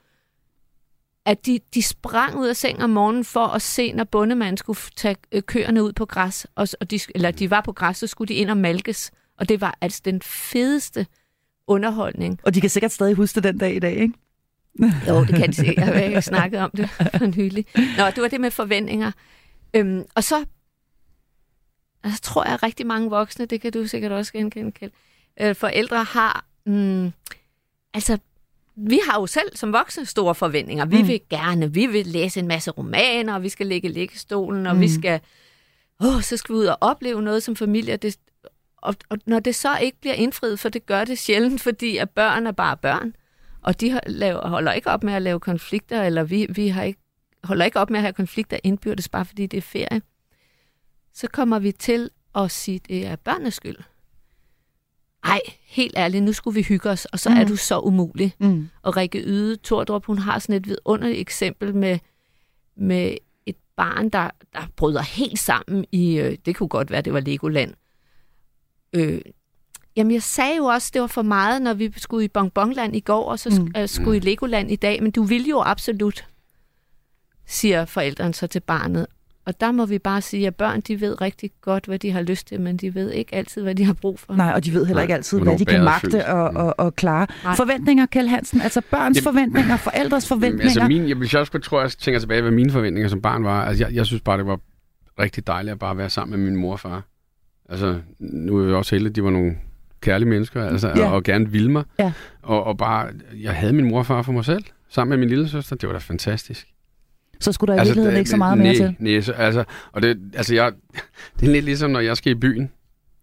[1.26, 4.78] at de, de sprang ud af seng om morgenen for at se, når bondemanden skulle
[4.96, 8.06] tage øh, køerne ud på græs, og, og de, eller de var på græs, så
[8.06, 9.10] skulle de ind og malkes.
[9.38, 11.06] Og det var altså den fedeste
[11.66, 12.40] underholdning.
[12.42, 14.14] Og de kan sikkert stadig huske det den dag i dag, ikke?
[15.08, 15.76] Jo, det kan de sikkert.
[15.76, 17.66] Jeg har ikke snakket om det for nylig.
[17.76, 19.12] Nå, det var det med forventninger.
[19.74, 20.44] Øhm, og så
[22.04, 24.90] altså, tror jeg, at rigtig mange voksne, det kan du sikkert også genkende, Kjeld,
[25.40, 27.12] øh, forældre har, mm,
[27.94, 28.18] altså,
[28.76, 30.84] vi har jo selv som voksne store forventninger.
[30.84, 31.08] Vi Mm.
[31.08, 34.74] vil gerne, vi vil læse en masse romaner, og vi skal ligge i liggestolen, og
[34.74, 34.80] Mm.
[34.80, 35.20] vi skal,
[36.04, 37.96] åh, så skal vi ud og opleve noget som familie.
[37.96, 38.16] Det,
[38.76, 42.10] og, og når det så ikke bliver indfriet, for det gør det sjældent, fordi at
[42.10, 43.14] børn er bare børn,
[43.62, 46.82] og de har- laver, holder ikke op med at lave konflikter, eller vi, vi har
[46.82, 47.00] ikke,
[47.44, 50.02] holder ikke op med at have konflikter indbyrdes, bare fordi det er ferie,
[51.14, 53.76] så kommer vi til at sige, at det er børnenes skyld.
[55.24, 57.36] Ej, helt ærligt, nu skulle vi hygge os, og så mm.
[57.36, 57.48] er Mm.
[57.48, 58.34] du så umulig.
[58.38, 58.68] Mm.
[58.82, 61.98] Og Rikke Yde Tordrup, hun har sådan et vidunderligt eksempel med,
[62.76, 67.12] med et barn, der, der bryder helt sammen i, øh, det kunne godt være, det
[67.12, 67.74] var Legoland.
[68.92, 69.20] Øh,
[69.96, 73.00] jamen, jeg sagde jo også, det var for meget, når vi skulle i Bonbonland i
[73.00, 73.72] går, og så sk- Mm.
[73.76, 76.28] øh, skulle i Legoland i dag, men du vil jo absolut,
[77.46, 79.06] siger forældrene så til barnet.
[79.46, 82.22] Og der må vi bare sige, at børn, de ved rigtig godt, hvad de har
[82.22, 84.34] lyst til, men de ved ikke altid, hvad de har brug for.
[84.34, 86.74] Nej, og de ved heller Nej, ikke altid, hvornår hvad de kan magte og, og,
[86.78, 87.26] og klare.
[87.44, 87.54] Nej.
[87.56, 90.64] Forventninger, Kjell Hansen, altså børns Jamen- forventninger, forældres forventninger.
[90.64, 93.44] Altså min, jeg, hvis jeg også tror, jeg tænker tilbage, hvad mine forventninger som barn
[93.44, 93.64] var.
[93.64, 94.60] Altså jeg, jeg synes bare, det var
[95.18, 97.02] rigtig dejligt at bare være sammen med min mor og far.
[97.68, 99.56] Altså, nu er jeg også heldig, de var nogle
[100.00, 101.06] kærlige mennesker, altså, ja.
[101.06, 101.84] og, og gerne ville mig.
[101.98, 102.12] Ja.
[102.42, 105.28] Og, og bare, jeg havde min mor og far for mig selv, sammen med min
[105.28, 105.76] lille søster.
[105.76, 106.66] Det var da fantastisk.
[107.40, 108.96] Så skulle der i virkeligheden det- ikke så meget mere nej, til.
[108.98, 110.72] Nej, så, altså, og det, altså jeg,
[111.40, 112.70] det er lidt ligesom, når jeg skal i byen.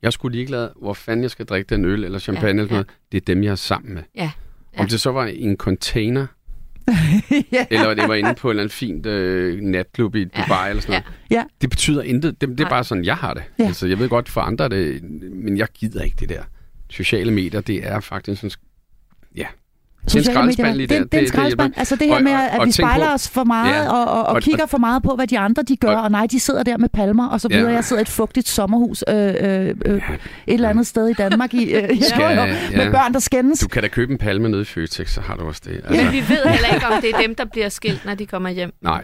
[0.01, 2.75] Jeg sgu ligeglad, hvor fanden jeg skal drikke den øl eller champagne Ja, eller sådan
[2.75, 2.75] ja.
[2.75, 2.87] noget.
[3.11, 4.03] Det er dem, jeg er sammen med.
[4.15, 4.31] Ja.
[4.77, 6.27] Om det så var i en container,
[7.51, 7.65] ja.
[7.71, 10.91] eller det var inde på en eller anden fint øh, natklub i Dubai eller sådan
[10.91, 11.03] noget.
[11.31, 11.43] Ja.
[11.61, 12.41] Det betyder intet.
[12.41, 13.43] Det, det er bare sådan, jeg har det.
[13.59, 13.65] Ja.
[13.65, 16.43] Altså, jeg ved godt, for andre det, men jeg gider ikke det der.
[16.89, 18.51] Sociale medier, det er faktisk sådan...
[19.35, 19.45] Ja,
[20.07, 21.03] Sociale skraldespand medier, det, der.
[21.03, 21.73] det, det er en Det- det skraldespand.
[21.77, 23.89] Altså det her Og- med, at og vi spejler på- os for meget Ja.
[23.91, 26.11] og, og, og, Og- kigger for meget på, hvad de andre de gør, og, Og-
[26.11, 27.57] nej, de sidder der med palmer og så Ja.
[27.57, 27.73] videre.
[27.73, 30.01] Jeg sidder i et fugtigt sommerhus øh, øh, øh, et
[30.47, 32.91] eller andet sted i Danmark i, øh, Skal- jo, jo, med ja.
[32.91, 33.59] børn, der skændes.
[33.59, 35.81] Du kan da købe en palme nede i Føtex, så har du også det.
[35.89, 38.25] Men Altså, vi ved heller ikke, om det er dem, der bliver skilt, når de
[38.25, 38.71] kommer hjem.
[38.81, 39.01] nej.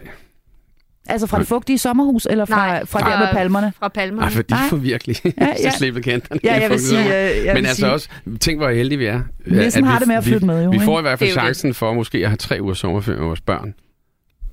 [1.08, 3.72] Altså fra det fugtige sommerhus, eller fra, Nej, fra der med palmerne?
[3.78, 4.20] Fra palmerne.
[4.20, 5.30] Nej, for de får virkelig Ja,
[5.64, 6.40] ja, slippet kanterne.
[6.44, 6.98] Ja, jeg vil Det sige...
[7.02, 7.30] fungerer.
[7.30, 8.08] Øh, jeg Men vil altså sige, også,
[8.40, 9.20] tænk hvor heldige vi er.
[9.46, 11.18] Nissen At har vi- det med at vi- flytte med, jo, Vi får i hvert
[11.18, 13.74] fald chancen for måske at have tre uger sommerferie med vores børn.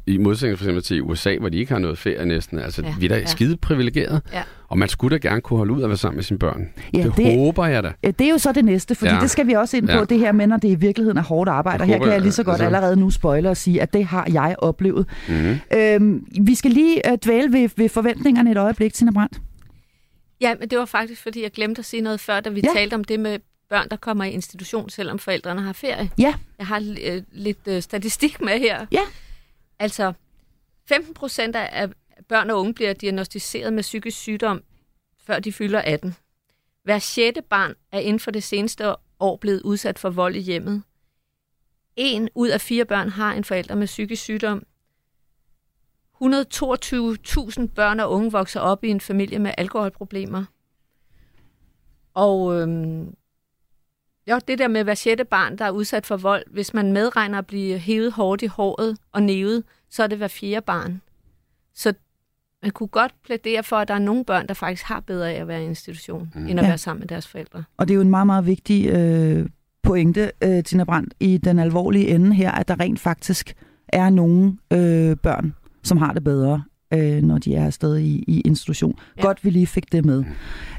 [0.07, 2.59] I modsætning for eksempel til USA, hvor de ikke har noget ferie næsten.
[2.59, 3.25] Altså, Ja, vi er da ja.
[3.25, 4.21] skide privilegeret.
[4.33, 4.43] Ja.
[4.67, 6.69] Og man skulle da gerne kunne holde ud at være sammen med sine børn.
[6.93, 7.91] Ja, det, det- håber jeg da.
[8.03, 9.19] Ja, Det er jo så det næste, fordi ja.
[9.19, 10.03] Det skal vi også ind på, Ja.
[10.03, 11.81] det her med, når det i virkeligheden er hårdt arbejde.
[11.81, 14.05] Og her kan jeg lige så godt altså- allerede nu spoile og sige, at det
[14.05, 15.05] har jeg oplevet.
[15.29, 15.57] Mm-hmm.
[15.73, 19.37] Øhm, vi skal lige uh, dvæle ved, ved forventningerne et øjeblik, Tina Brandt.
[20.41, 22.69] Ja, men det var faktisk, fordi jeg glemte at sige noget før, da vi Ja.
[22.75, 22.79] ja.
[22.79, 23.39] talte om det med
[23.69, 26.09] børn, der kommer i institution, selvom forældrene har ferie.
[26.17, 26.33] Ja.
[26.59, 28.85] Jeg har øh, lidt øh, statistik med her.
[28.91, 28.99] Ja.
[29.79, 30.13] Altså,
[30.85, 31.89] 15 procent af
[32.27, 34.63] børn og unge bliver diagnostiseret med psykisk sygdom,
[35.19, 36.15] før de fylder 18.
[36.83, 40.83] Hver sjette barn er inden for det seneste år blevet udsat for vold i hjemmet.
[41.95, 44.63] En ud af fire børn har en forælder med psykisk sygdom.
[46.13, 50.45] 122.000 børn og unge vokser op i en familie med alkoholproblemer.
[52.13, 53.15] Og øhm,
[54.31, 57.37] jo, det der med hver sjette barn, der er udsat for vold, hvis man medregner
[57.37, 61.01] at blive hævet hårdt i håret og nævet, så er det hver fjerde barn.
[61.75, 61.93] Så
[62.63, 65.41] man kunne godt plædere for, at der er nogle børn, der faktisk har bedre af
[65.41, 66.47] at være i institution, mm.
[66.47, 66.69] end at Ja.
[66.69, 67.63] være sammen med deres forældre.
[67.77, 69.49] Og det er jo en meget, meget vigtig øh,
[69.83, 73.55] pointe, øh, Tina Brandt, i den alvorlige ende her, at der rent faktisk
[73.87, 76.63] er nogle øh, børn, som har det bedre,
[76.97, 78.99] øh, når de er afsted i, i institution.
[79.17, 79.21] Ja.
[79.21, 80.23] Godt, vi lige fik det med.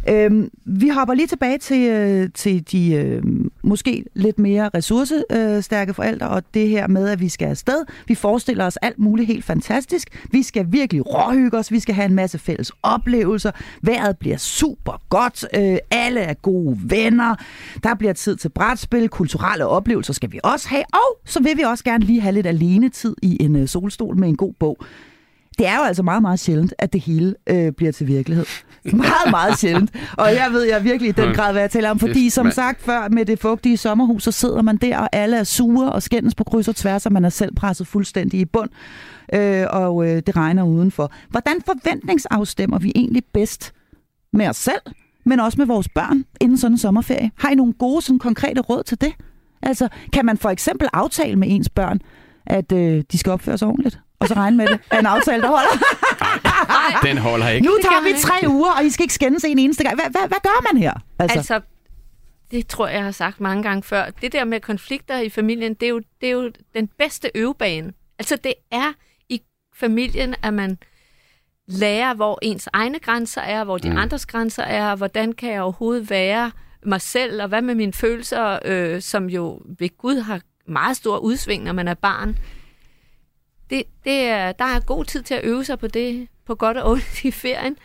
[0.08, 3.22] Øhm, vi hopper lige tilbage til, øh, til de øh,
[3.62, 7.84] måske lidt mere ressourcestærke forældre, og det her med, at vi skal afsted.
[8.08, 10.28] Vi forestiller os alt muligt helt fantastisk.
[10.32, 11.72] Vi skal virkelig råhygge os.
[11.72, 13.50] Vi skal have en masse fælles oplevelser.
[13.82, 15.46] Vejret bliver super godt.
[15.56, 17.34] Øh, alle er gode venner.
[17.82, 19.08] Der bliver tid til brætspil.
[19.08, 20.84] Kulturelle oplevelser skal vi også have.
[20.92, 24.28] Og så vil vi også gerne lige have lidt alenetid i en øh, solstol med
[24.28, 24.78] en god bog.
[25.58, 28.44] Det er jo altså meget, meget sjældent, at det hele øh, bliver til virkelighed.
[28.84, 29.90] Meget, meget sjældent.
[30.18, 31.98] Og jeg ved jeg virkelig i den grad, hvad jeg taler om.
[31.98, 35.44] Fordi som sagt før, med det fugtige sommerhus, så sidder man der, og alle er
[35.44, 38.70] sure og skændes på kryds og tværs, og man er selv presset fuldstændig i bund.
[39.34, 41.12] Øh, og øh, det regner udenfor.
[41.30, 43.72] Hvordan forventningsafstemmer vi egentlig bedst
[44.32, 44.80] med os selv,
[45.24, 47.30] men også med vores børn inden sådan en sommerferie?
[47.38, 49.12] Har I nogle gode, sådan konkrete råd til det?
[49.62, 52.00] Altså, kan man for eksempel aftale med ens børn,
[52.46, 54.00] at øh, de skal opføre sig ordentligt?
[54.18, 54.80] Og så regne med det.
[54.90, 55.84] Er en aftale, der holder.
[57.08, 57.66] Den holder ikke.
[57.66, 59.94] Nu tager vi tre uger, og I skal ikke skændes en eneste gang.
[59.94, 60.92] Hvad, hvad, hvad gør man her?
[61.18, 61.60] Altså, altså,
[62.50, 64.04] det tror jeg, jeg har sagt mange gange før.
[64.22, 67.92] Det der med konflikter i familien, det er jo, det er jo den bedste øvebane.
[68.18, 68.92] Altså, det er
[69.28, 69.40] i
[69.76, 70.78] familien, at man
[71.68, 73.96] lærer, hvor ens egne grænser er, hvor de Mm.
[73.96, 76.50] andres grænser er, og hvordan kan jeg overhovedet være
[76.86, 81.18] mig selv, og hvad med mine følelser, øh, som jo ved Gud har meget stor
[81.18, 82.38] udsving, når man er barn.
[83.70, 86.76] Det, det er, der er god tid til at øve sig på det, på godt
[86.76, 87.76] og ondt i ferien.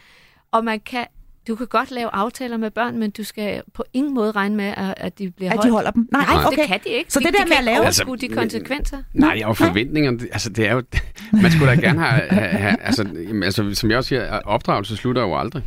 [0.51, 1.05] Og man kan,
[1.47, 4.65] du kan godt lave aftaler med børn, men du skal på ingen måde regne med,
[4.77, 5.67] at, at de bliver at holdt.
[5.67, 6.07] de holder dem?
[6.11, 6.57] Nej, Nej, okay.
[6.57, 7.13] det kan de ikke.
[7.13, 9.03] Så de, det der de med at lave- Altså, de konsekvenser.
[9.13, 10.83] Nej, og forventningerne, altså det er jo,
[11.43, 14.95] man skulle da gerne have, have, have altså, jamen, altså, som jeg også siger, opdragelse
[14.97, 15.63] slutter jo aldrig.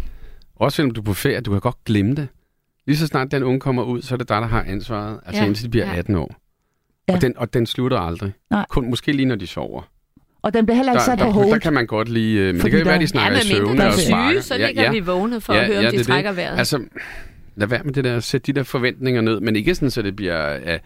[0.56, 2.28] Også selvom du er på ferie, du kan godt glemme det.
[2.86, 5.42] Lige så snart den unge kommer ud, så er det dig, der har ansvaret, altså
[5.42, 5.96] Ja, indtil de bliver ja.
[5.98, 6.34] 18 år.
[7.08, 7.14] Ja.
[7.14, 8.32] Og, den, og den slutter aldrig.
[8.50, 8.66] Nej.
[8.68, 9.82] Kun måske lige, når de sover.
[10.44, 11.50] Og den bliver heller ikke Der, sat på der, hold.
[11.50, 12.40] der kan man godt lige...
[12.40, 13.86] øh, Men det kan jo være, der- de Ja, snakker i med mindre søvne de
[13.86, 14.30] og er sparker.
[14.40, 16.06] syge, så ligger vi vågne for at høre, om de det.
[16.06, 16.58] trækker vejret.
[16.58, 16.82] Altså,
[17.56, 20.16] lad være med det der, sæt de der forventninger ned, men ikke sådan, så det
[20.16, 20.56] bliver...
[20.58, 20.78] Uh,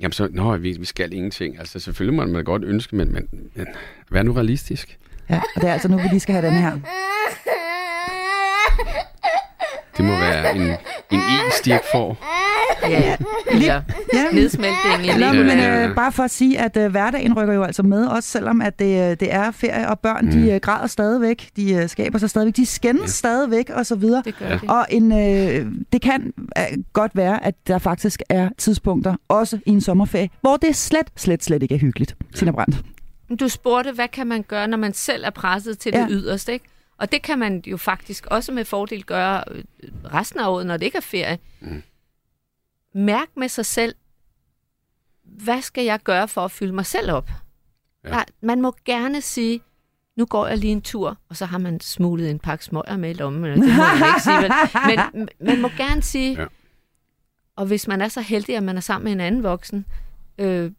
[0.00, 1.58] jamen så, nå, vi, vi skal ingenting.
[1.58, 3.66] Altså selvfølgelig må man godt ønske, men, men, men
[4.10, 4.98] vær nu realistisk.
[5.30, 6.72] Ja, og det er altså nu, vi lige skal have den her.
[9.96, 10.62] Det må være en,
[11.10, 12.18] en is, de ikke får.
[12.88, 13.16] Ja,
[13.50, 13.82] eller
[14.14, 15.88] Ja, nedsmeltning Nå, men Ja, ja, ja.
[15.88, 18.78] øh, bare for at sige, at øh, hverdagen rykker jo altså med, også selvom at
[18.78, 20.30] det, øh, det er ferie, og børn, mm.
[20.30, 23.06] de øh, græder stadigvæk, de øh, skaber sig stadigvæk, de skændes ja.
[23.06, 24.22] Stadigvæk, og så videre.
[24.24, 24.54] Det gør Ja.
[24.54, 24.70] det.
[24.70, 29.70] Og en, øh, det kan øh, godt være, at der faktisk er tidspunkter, også i
[29.70, 32.16] en sommerferie, hvor det slet, slet, slet ikke er hyggeligt.
[32.34, 32.76] Tina Brandt.
[33.40, 36.00] Du spurgte, hvad kan man gøre, når man selv er presset til Ja.
[36.00, 36.64] det yderste, ikke?
[36.98, 39.62] Og det kan man jo faktisk også med fordel gøre øh,
[40.14, 41.38] resten af året, når det ikke er ferie.
[41.60, 41.82] Mm.
[42.94, 43.94] Mærk med sig selv,
[45.24, 47.30] hvad skal jeg gøre for at fylde mig selv op?
[48.04, 48.08] Ja.
[48.08, 49.60] Der, man må gerne sige,
[50.16, 53.10] nu går jeg lige en tur, og så har man smuglet en pakke smøger med
[53.10, 53.44] i lommen.
[53.44, 54.40] Eller det må man ikke sige?
[54.86, 56.46] Men m- man må gerne sige, Ja.
[57.56, 59.86] og hvis man er så heldig, at man er sammen med en anden voksen,
[60.38, 60.70] øh,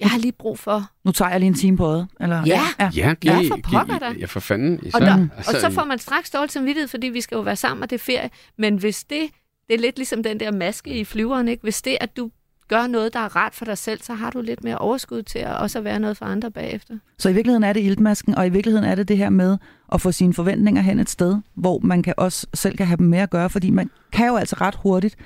[0.00, 0.90] jeg har lige brug for...
[1.04, 2.08] Nu tager jeg lige en time på det.
[2.20, 2.42] Eller?
[2.46, 2.60] Ja.
[2.78, 2.90] ja.
[2.94, 4.10] Ja, Ja, for pokker da.
[4.18, 4.80] Ja, for fanden.
[4.86, 7.42] Især, Og, der, altså, og så får man straks dårlig samvittighed, fordi vi skal jo
[7.42, 8.30] være sammen, og det er ferie.
[8.58, 9.30] Men hvis det,
[9.70, 11.62] det er lidt ligesom den der maske i flyveren, ikke?
[11.62, 12.30] Hvis det, at du
[12.68, 15.38] gør noget, der er rart for dig selv, så har du lidt mere overskud til
[15.38, 16.98] at også være noget for andre bagefter.
[17.18, 19.58] Så i virkeligheden er det iltmasken, og i virkeligheden er det det her med
[19.92, 23.06] at få sine forventninger hen et sted, hvor man kan også selv kan have dem
[23.06, 25.16] med at gøre, fordi man kan jo altså ret hurtigt,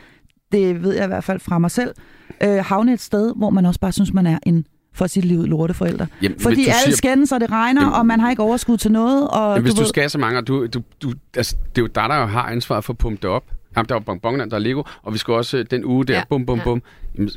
[0.52, 1.94] det ved jeg i hvert fald fra mig selv,
[2.42, 5.42] øh, havne et sted, hvor man også bare synes, man er en for sit liv
[5.46, 6.06] lorteforældre.
[6.22, 8.76] Jamen, Fordi du alle siger- skændes, og det regner, Jamen- og man har ikke overskud
[8.76, 9.28] til noget.
[9.28, 11.82] Og Jamen, hvis du, ved, skal så mange, og du, du, du, altså, det er
[11.82, 13.44] jo dig, der har ansvaret for at pumpe det op.
[13.76, 16.04] Jamen, der er jo bonbonland, der er Lego, og vi skal også øh, den uge
[16.04, 16.14] der.
[16.14, 16.64] Ja, bum, bum, ja.
[16.64, 16.82] bum.
[17.16, 17.30] Jamen,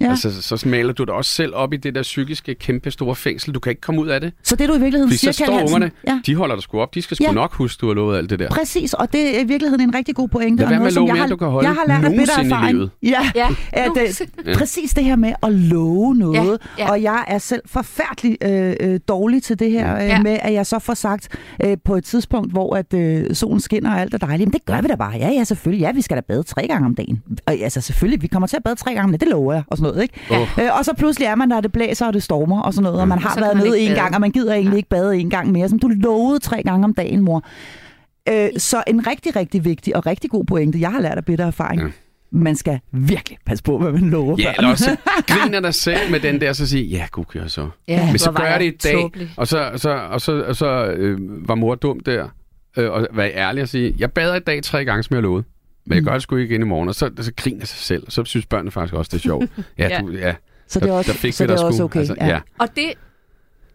[0.00, 0.10] Ja.
[0.10, 3.54] altså, så smaler du dig også selv op i det der psykiske, kæmpe store fængsel.
[3.54, 4.32] Du kan ikke komme ud af det.
[4.42, 6.80] Så det du i virkeligheden Fordi siger, så står ungerne, ja, de holder dig sgu
[6.80, 6.94] op.
[6.94, 7.32] De skal sgu Ja.
[7.32, 8.50] nok huske, du har lovet alt det der.
[8.50, 10.60] Præcis, og det er i virkeligheden en rigtig god pointe.
[10.60, 11.74] Lad og være noget, med at som love jeg mere, har, du kan holde Jeg
[11.76, 12.76] har lært af bitter nogensinde i erfaring.
[12.76, 12.90] livet.
[13.02, 13.90] Ja, Ja, at,
[14.46, 16.58] øh, præcis det her med at love noget.
[16.78, 16.90] Ja, ja.
[16.90, 20.22] Og jeg er selv forfærdelig øh, øh, dårlig til det her øh, Ja.
[20.22, 21.28] med, at jeg så får sagt
[21.64, 24.48] øh, på et tidspunkt, hvor at øh, solen skinner og alt er dejligt.
[24.48, 25.12] Men det gør vi da bare.
[25.16, 25.80] Ja, ja, selvfølgelig.
[25.84, 27.22] Ja, vi skal da bade tre gange om dagen.
[27.46, 29.20] Og altså selvfølgelig, vi kommer til at bade tre gange om dagen.
[29.20, 29.62] Det lover jeg.
[29.66, 30.42] Og sådan noget, ikke?
[30.60, 30.64] Åh.
[30.64, 33.00] Øh, og så pludselig er man der, det blæser, og det stormer og sådan noget.
[33.00, 34.00] Og man har så været nede en bade.
[34.00, 34.76] gang, og man gider egentlig Ja.
[34.76, 35.68] ikke bade en gang mere.
[35.68, 37.44] Som du lovede tre gange om dagen, mor.
[38.28, 41.46] Øh, så en rigtig, rigtig vigtig og rigtig god pointe, jeg har lært af bitter
[41.46, 41.82] erfaring.
[41.82, 41.86] Ja.
[42.36, 44.96] Man skal virkelig passe på, hvad man lover Ja, eller også
[45.28, 47.68] griner dig selv med den der, så siger ja, gud, jeg så.
[47.88, 49.30] Ja, Men så gør jeg det i dag, tåbelig.
[49.36, 51.18] og så, og så, og så, og så øh,
[51.48, 52.28] var mor dum der,
[52.76, 55.44] øh, og være ærlig og sige, jeg bader i dag tre gange, som jeg lovede.
[55.86, 56.06] Men jeg Mm.
[56.06, 58.24] gør det sgu ikke igen i morgen, og så, så griner sig selv, og så
[58.24, 59.50] synes børnene faktisk også, det er sjovt.
[59.78, 60.00] Ja, Ja.
[60.00, 60.34] du, ja.
[60.68, 61.84] Så det er der- også, der fik så vi det er også sgu.
[61.84, 61.98] okay.
[61.98, 62.40] Altså, ja.
[62.58, 62.92] Og det,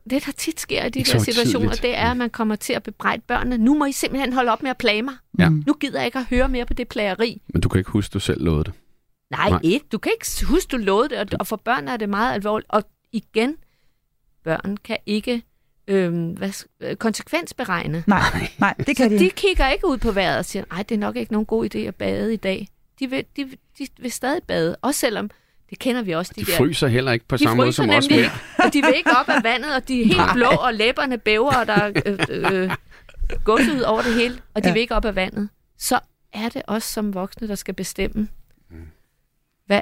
[0.10, 1.82] det, der tit sker i de Ikke der situationer, tidligt.
[1.82, 3.58] det er, at man kommer til at bebrejde børnene.
[3.58, 5.14] Nu må I simpelthen holde op med at plage mig.
[5.40, 5.50] Ja.
[5.50, 5.64] Mm.
[5.68, 7.42] Nu gider jeg ikke at høre mere på det plageri.
[7.54, 8.74] Men du kan ikke huske, du selv lovede det.
[9.32, 9.50] Nej, Nej.
[9.50, 9.60] Nej.
[9.64, 9.86] ikke.
[9.92, 12.70] Du kan ikke huske, du lovede det, og- og for børn er det meget alvorligt.
[12.72, 13.56] Og igen,
[14.44, 15.42] børn kan ikke
[15.90, 18.04] øhm, hvad, øh, konsekvensberegne.
[18.08, 18.22] Nej,
[18.60, 19.20] nej, det kan Så de.
[19.20, 21.76] de kigger ikke ud på vejret og siger, nej, det er nok ikke nogen god
[21.76, 22.68] idé at bade i dag.
[23.00, 23.50] De vil, de,
[23.80, 25.30] de vil stadig bade, også selvom,
[25.70, 27.90] det kender vi også, de, De der fryser heller ikke på de samme måde som
[27.90, 28.30] os mere.
[28.58, 31.54] og de vil ikke op af vandet, og de er helt blå, og læberne bæver,
[31.56, 32.20] og der er øh,
[32.54, 32.72] øh,
[33.76, 34.70] ud over det hele, og de Ja.
[34.70, 34.74] ja.
[34.74, 35.50] vil ikke op af vandet.
[35.78, 36.00] Så
[36.34, 38.28] er det os som voksne, der skal bestemme,
[39.66, 39.82] hvad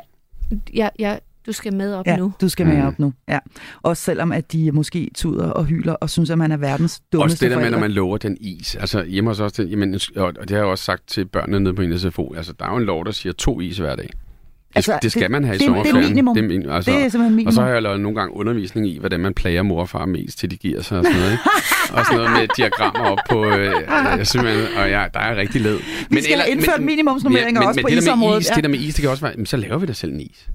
[0.73, 2.33] jeg, jeg, du skal med op Ja, nu.
[2.41, 2.87] du skal med Mm.
[2.87, 3.13] op nu.
[3.29, 3.39] Ja.
[3.81, 7.33] Også selvom, at de måske tuder og hyler og synes, at man er verdens dummeste
[7.35, 8.75] Også det der med, når man lover den is.
[8.75, 11.73] Altså hjemme hos os, det, jamen, og det har jeg også sagt til børnene nede
[11.73, 14.09] på en SFO, altså der er jo en lov, der siger to is hver dag.
[14.67, 16.09] Det, Altså, altså, det skal det- man have i det- det er sommerferien.
[16.09, 16.35] minimum.
[16.35, 17.47] Det er, min, altså, Det er simpelthen minimum.
[17.47, 20.05] og så har jeg lavet nogle gange undervisning i, hvordan man plager mor og far
[20.05, 21.31] mest, til de giver sig og sådan noget.
[21.31, 21.43] Ikke?
[21.93, 23.45] og sådan noget med diagrammer op på...
[23.45, 23.71] Øh,
[24.19, 25.79] øh, simpelthen, og ja, der er rigtig led.
[26.09, 28.55] Vi skal have indført minimumsnormeringer også på det isområdet, Is, ja.
[28.55, 30.21] Det der med is, det kan også være, men så laver vi da selv en
[30.21, 30.47] is.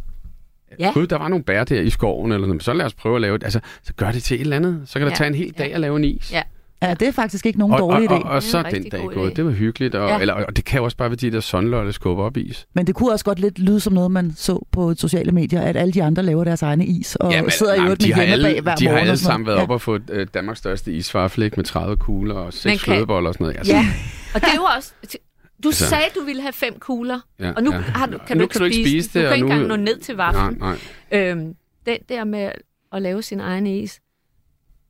[0.78, 0.90] Ja.
[0.94, 3.20] Gud, der var nogle bær der i skoven, eller noget, så lad os prøve at
[3.20, 3.44] lave det.
[3.44, 4.82] Altså, så gør det til et eller andet.
[4.86, 5.16] Så kan det Ja.
[5.16, 5.74] tage en hel dag Ja.
[5.74, 6.32] at lave en is.
[6.32, 6.42] Ja.
[6.82, 8.22] Ja, det er faktisk ikke nogen Og, dårlig og, idé.
[8.22, 9.36] og, og Det så en den dag gået.
[9.36, 9.94] Det var hyggeligt.
[9.94, 10.18] Og, Ja.
[10.20, 12.66] eller, og det kan jo også bare være de der sunlotte skubbe op is.
[12.74, 15.76] Men det kunne også godt lidt lyde som noget, man så på sociale medier, at
[15.76, 18.14] alle de andre laver deres egne is, og men, sidder i nej, øvrigt de med
[18.14, 19.68] har hjemmebag alle, hver De har alle og sammen været noget.
[19.68, 23.28] op og fået øh, Danmarks største isfarflæk med 30 kugler og Men 6 kan- flødeboller
[23.28, 23.56] og sådan noget.
[23.58, 23.86] Altså, Ja,
[24.34, 24.92] og det er jo også...
[25.62, 27.78] Du Altså- sagde, du ville have fem kugler, ja, og nu, ja.
[27.78, 29.52] har du, kan, Nu du ikke kan du ikke spise det, Du kan ikke nu-
[29.52, 30.58] engang nå ned til Nej, vaflen.
[30.58, 30.78] nej.
[31.12, 32.52] Øhm, den der med
[32.92, 34.00] at lave sin egen is,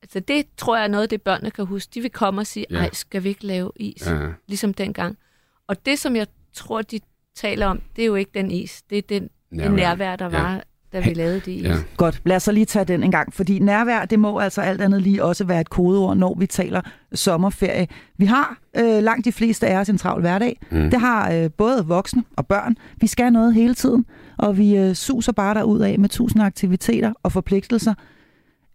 [0.03, 1.91] altså det tror jeg er noget, det børnene kan huske.
[1.95, 2.77] De vil komme og sige, Ja.
[2.77, 4.07] ej, skal vi ikke lave is?
[4.07, 4.29] Ja.
[4.49, 5.19] Ligesom dengang.
[5.67, 7.01] Og det, som jeg tror, de
[7.35, 8.83] taler om, det er jo ikke den is.
[8.83, 9.77] Det er den nærvær, Nærvær.
[9.97, 10.43] nærvær der Ja.
[10.43, 11.65] var, da vi lavede de is.
[11.65, 11.75] Ja.
[11.97, 14.81] Godt, lad os så lige tage den en gang, fordi nærvær, det må altså alt
[14.81, 16.81] andet lige også være et kodeord, når vi taler
[17.15, 17.87] sommerferie.
[18.19, 20.61] Vi har øh, langt de fleste af os en travl hverdag.
[20.71, 20.91] Mm.
[20.91, 22.77] Det har øh, både voksne og børn.
[22.97, 24.07] Vi skal noget hele tiden,
[24.39, 27.95] og vi øh, suser bare derud af med tusind aktiviteter og forpligtelser.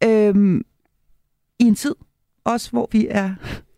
[0.04, 0.62] Øhm,
[1.60, 1.96] I en tid,
[2.46, 3.30] også hvor vi er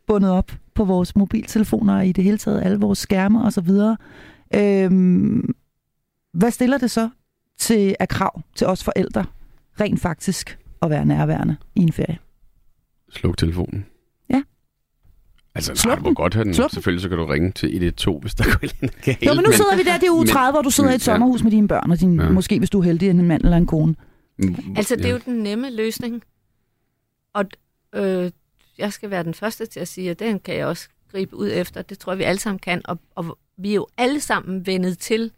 [0.07, 3.69] bundet op på vores mobiltelefoner og i det hele taget alle vores skærme osv.
[4.55, 5.55] Øhm,
[6.33, 7.09] hvad stiller det så
[7.59, 9.25] til af krav til os forældre
[9.81, 12.17] rent faktisk at være nærværende i en ferie?
[13.11, 13.85] Sluk telefonen.
[14.29, 14.41] Ja.
[15.55, 16.53] Altså, Sluk nej, du må godt have den.
[16.53, 16.71] Sluk.
[16.71, 19.25] Selvfølgelig så kan du ringe til 112, hvis der går andet galt.
[19.25, 20.91] Jo, men nu sidder vi der, det er uge men- 30, hvor du sidder i
[20.91, 22.29] men- et sommerhus med dine børn, og din, Ja.
[22.29, 23.95] måske hvis du er heldig, en mand eller en kone.
[24.37, 25.13] men- Altså, det er ja.
[25.13, 26.23] jo den nemme løsning.
[27.33, 27.45] Og
[27.95, 28.31] øh,
[28.77, 31.49] jeg skal være den første til at sige, at den kan jeg også gribe ud
[31.53, 31.81] efter.
[31.81, 32.81] Det tror jeg, vi alle sammen kan.
[32.85, 35.31] Og, og vi er jo alle sammen vendet til.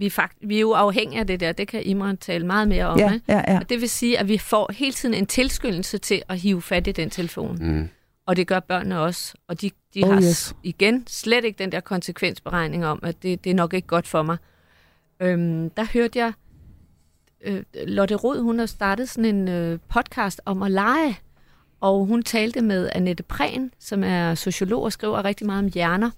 [0.00, 1.52] Vi er, fakt, vi er jo afhængige af det der.
[1.52, 2.98] Det kan Imran tale meget mere om.
[2.98, 3.24] Ja, ikke?
[3.28, 3.58] ja, ja.
[3.58, 6.86] Og det vil sige, at vi får hele tiden en tilskyndelse til at hive fat
[6.86, 7.58] i den telefon.
[7.60, 7.88] Mm.
[8.26, 9.34] Og det gør børnene også.
[9.48, 10.54] Og de, de Oh, har yes.
[10.62, 14.22] igen slet ikke den der konsekvensberegning om, at det, det er nok ikke godt for
[14.22, 14.36] mig.
[15.20, 16.32] Øhm, der hørte jeg,
[17.44, 21.18] øh, Lotte Rod, hun har startet sådan en øh, podcast om at lege.
[21.80, 26.10] Og hun talte med Annette Prehn, som er sociolog og skriver rigtig meget om hjerner.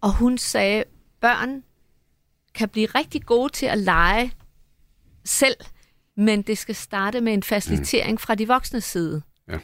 [0.00, 0.84] Og hun sagde,
[1.20, 1.62] børn
[2.60, 4.32] kan blive rigtig gode til at lege
[5.24, 5.54] selv,
[6.16, 8.18] men det skal starte med en facilitering mm.
[8.18, 9.22] fra de voksnes side.
[9.50, 9.58] Ja.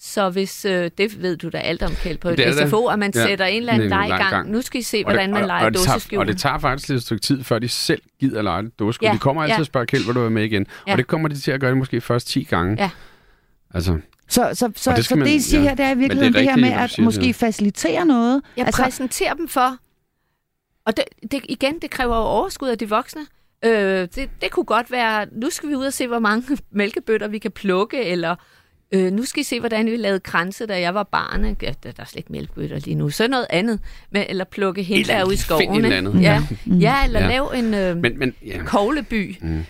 [0.00, 2.68] Så hvis, øh, det ved du da alt om, Kjeld, på Det er et.
[2.68, 3.26] SFO, at man Ja.
[3.26, 4.30] sætter en eller anden En leg i gang.
[4.30, 4.50] gang.
[4.50, 6.18] Nu skal I se, Og hvordan det- man og- leger og det tager- dåseskjul.
[6.20, 9.06] Og det tager faktisk lidt stykke tid, før de selv gider at lege dåseskjul.
[9.08, 9.60] Ja, De kommer altid ja.
[9.60, 10.66] og spørger, Kjeld, vil du være med igen?
[10.86, 10.92] Ja.
[10.92, 12.76] Og det kommer de til at gøre det måske først 10 gange.
[12.82, 12.90] Ja.
[13.74, 15.68] Altså, Så, så, så, Og det så skal det, man- I siger ja.
[15.68, 18.06] her, det er i Men det er virkeligheden det, her rigtigt, med at måske facilitere
[18.06, 18.42] noget.
[18.56, 19.76] Jeg altså, præsenterer dem for,
[20.86, 23.26] og det, det, igen, det kræver jo overskud af de voksne.
[23.64, 23.72] Øh,
[24.14, 27.38] det, det kunne godt være, nu skal vi ud og se, hvor mange mælkebøtter vi
[27.38, 28.36] kan plukke, eller
[28.92, 31.44] øh, nu skal I se, hvordan vi lavede kranse, da jeg var barn.
[31.62, 33.10] Ja, der, der er slet ikke mælkebøtter lige nu.
[33.10, 35.84] Så noget andet, med, eller plukke hindbær ud i Find skoven.
[35.84, 35.96] ikke?
[35.96, 36.22] andet.
[36.22, 37.28] Ja, ja, eller Ja.
[37.28, 38.62] lave en øh, men, men ja.
[38.66, 39.36] kogleby.
[39.40, 39.64] Mm.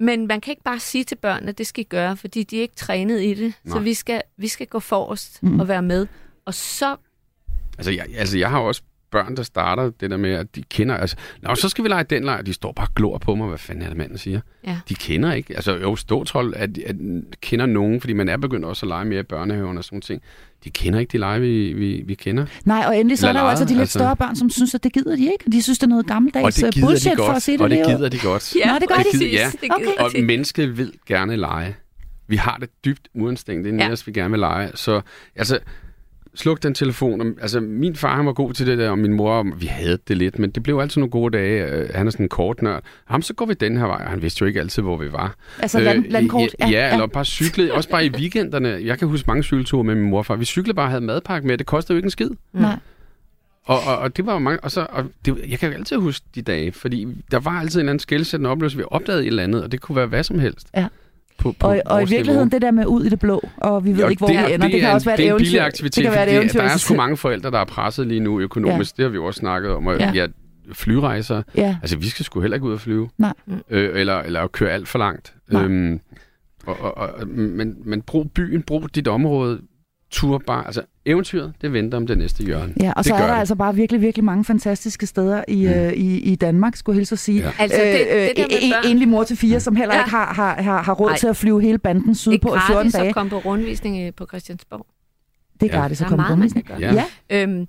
[0.00, 2.58] Men man kan ikke bare sige til børnene, at det skal I gøre, fordi de
[2.58, 3.52] er ikke trænet i det.
[3.66, 3.82] Så Nej.
[3.82, 5.60] vi skal, vi skal gå forrest Mm.
[5.60, 6.06] og være med.
[6.44, 6.96] Og så
[7.78, 10.96] Altså jeg, altså, jeg har også børn, der starter det der med, at de kender...
[10.96, 13.34] Altså, Nå, så skal vi lege den leg, og de står bare og glor på
[13.34, 13.48] mig.
[13.48, 14.40] Hvad fanden er det, manden siger?
[14.66, 14.78] Ja.
[14.88, 15.54] De kender ikke...
[15.56, 16.96] Altså jo, ståtrold at, at,
[17.40, 20.22] kender nogen, fordi man er begyndt også at lege mere i børnehaven og sådan ting.
[20.64, 22.46] De kender ikke de lege, vi, vi, vi kender.
[22.64, 23.98] Nej, og endelig så er der jo altså de lidt altså.
[23.98, 25.50] større børn, som synes, at det gider de ikke.
[25.52, 27.26] De synes, det er noget Og gammeldags det øh, bullshit de godt.
[27.26, 27.64] for at sige det.
[27.64, 28.54] og det er gider de godt.
[28.56, 29.18] Ja, Nå, det gør og de.
[29.18, 29.50] gider, ja.
[29.62, 30.18] det Okay.
[30.18, 31.76] Og mennesket vil gerne lege.
[32.28, 33.86] Vi har det dybt uinstinkt inden Ja.
[33.86, 33.92] ja.
[33.92, 34.70] os, vi gerne vil lege.
[34.74, 35.00] Så
[35.36, 35.58] altså,
[36.36, 37.20] sluk den telefon.
[37.20, 39.98] Og- Altså, min far, han var god til det der, og min mor, vi havde
[40.08, 41.66] det lidt, men det blev altid nogle gode dage.
[41.66, 42.82] Øh, Han er sådan en kort nørd.
[43.04, 45.12] Ham, så går vi den her vej, og han vidste jo ikke altid, hvor vi
[45.12, 45.34] var.
[45.58, 46.56] Altså land, landkort.
[46.60, 47.74] Ja, ja, eller bare cykle.
[47.74, 48.78] Også bare i weekenderne.
[48.84, 50.36] Jeg kan huske mange cykelture med min mor og far.
[50.36, 51.58] Vi cyklede bare og havde madpakke med.
[51.58, 52.30] Det kostede jo ikke en skid.
[52.52, 52.76] Nej.
[53.64, 55.96] Og, og, og det var jo mange, og så, og det, jeg kan jo altid
[55.96, 59.26] huske de dage, fordi der var altid en eller anden skældsættende oplevelse, vi opdagede et
[59.26, 60.66] eller andet, og det kunne være hvad som helst.
[60.76, 60.86] Ja.
[61.38, 62.48] På, på Og, og i virkeligheden niveau.
[62.50, 64.42] det der med ud i det blå, og vi ved Jo, ikke, hvor det, vi
[64.42, 64.68] er- ender.
[64.68, 65.44] Det, kan er også en, være et det er en eventyr.
[65.44, 66.60] billig aktivitet, det kan være et eventyr.
[66.60, 68.98] der er sgu mange forældre, der er presset lige nu økonomisk.
[68.98, 69.02] Ja.
[69.02, 69.86] Det har vi jo også snakket om.
[69.86, 70.12] Og Ja.
[70.14, 70.26] ja.
[70.72, 71.42] flyrejser.
[71.56, 71.76] Ja.
[71.82, 73.08] Altså, vi skal sgu heller ikke ud og flyve.
[73.18, 73.32] Nej.
[73.70, 75.34] Øh, eller, eller køre alt for langt.
[75.50, 75.62] Nej.
[75.64, 76.00] Øhm,
[76.66, 79.60] og, og, og, men, men brug byen, brug dit område,
[80.10, 80.66] tur bare.
[80.66, 82.72] Altså, eventyret, det venter om det næste hjørne.
[82.80, 83.40] Ja, og det så er gør der det.
[83.40, 85.72] altså bare virkelig, virkelig mange fantastiske steder i, Mm.
[85.72, 87.42] øh, i, i Danmark, skulle jeg hilse at sige.
[87.42, 87.50] Ja.
[87.58, 90.00] Altså, det, det der med en, børn, enlig mor til fire, som heller Ja.
[90.00, 91.18] ikke har, har, har, har råd Nej.
[91.18, 93.08] til at flyve hele banden det sydpå er i 14 gratis dage.
[93.08, 94.86] at komme på rundvisning øh, på Christiansborg.
[95.60, 95.80] Det er Ja.
[95.82, 96.80] gratis at er komme på meget, man rundvisning.
[96.80, 97.04] Ja.
[97.30, 97.42] Ja.
[97.42, 97.66] Øhm,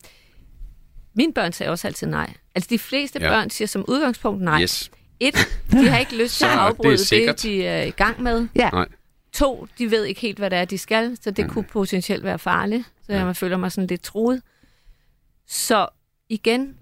[1.16, 2.34] mine børn sagde også altid nej.
[2.56, 3.30] Altså de fleste Ja.
[3.30, 4.62] børn siger som udgangspunkt nej.
[4.62, 4.92] Yes.
[5.20, 7.44] Et, de har ikke lyst til at det er afbryde det, sikkert.
[7.44, 8.48] de er i gang med.
[8.56, 8.70] Ja.
[8.70, 8.86] Nej.
[9.38, 11.52] To, de ved ikke helt, hvad det er, de skal, så det Mm.
[11.52, 12.84] kunne potentielt være farligt.
[13.06, 13.26] Så Ja.
[13.26, 14.42] jeg føler mig sådan lidt truet.
[15.48, 15.88] Så
[16.30, 16.78] igen,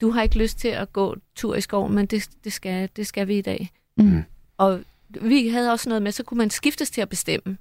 [0.00, 3.06] du har ikke lyst til at gå tur i skoven, men det, det, skal, det
[3.06, 3.70] skal vi i dag.
[3.96, 4.22] Mm.
[4.56, 7.58] Og vi havde også noget med, så kunne man skiftes til at bestemme.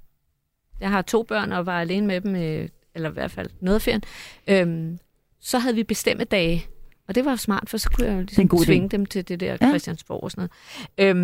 [0.79, 3.75] Jeg har to børn og var alene med dem, øh, eller i hvert fald noget
[3.75, 4.03] af ferien.
[4.47, 4.99] Øhm,
[5.39, 6.65] så havde vi bestemme dage.
[7.07, 8.65] Og det var smart, for så kunne jeg jo ligesom idé.
[8.65, 9.67] tvinge dem til det der Ja.
[9.67, 10.49] Christiansborg og sådan
[10.97, 11.09] noget.
[11.09, 11.17] Øhm,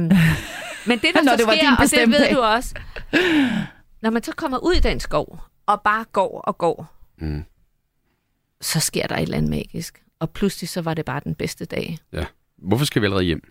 [0.88, 2.36] men det, der Når så det var sker, din og det ved dag.
[2.36, 2.76] du også,
[4.02, 7.44] når man så kommer ud i den skov, og bare går og går, Mm.
[8.62, 10.02] så sker der et eller andet magisk.
[10.20, 11.98] Og pludselig så var det bare den bedste dag.
[12.58, 13.41] Hvorfor skal vi allerede hjem?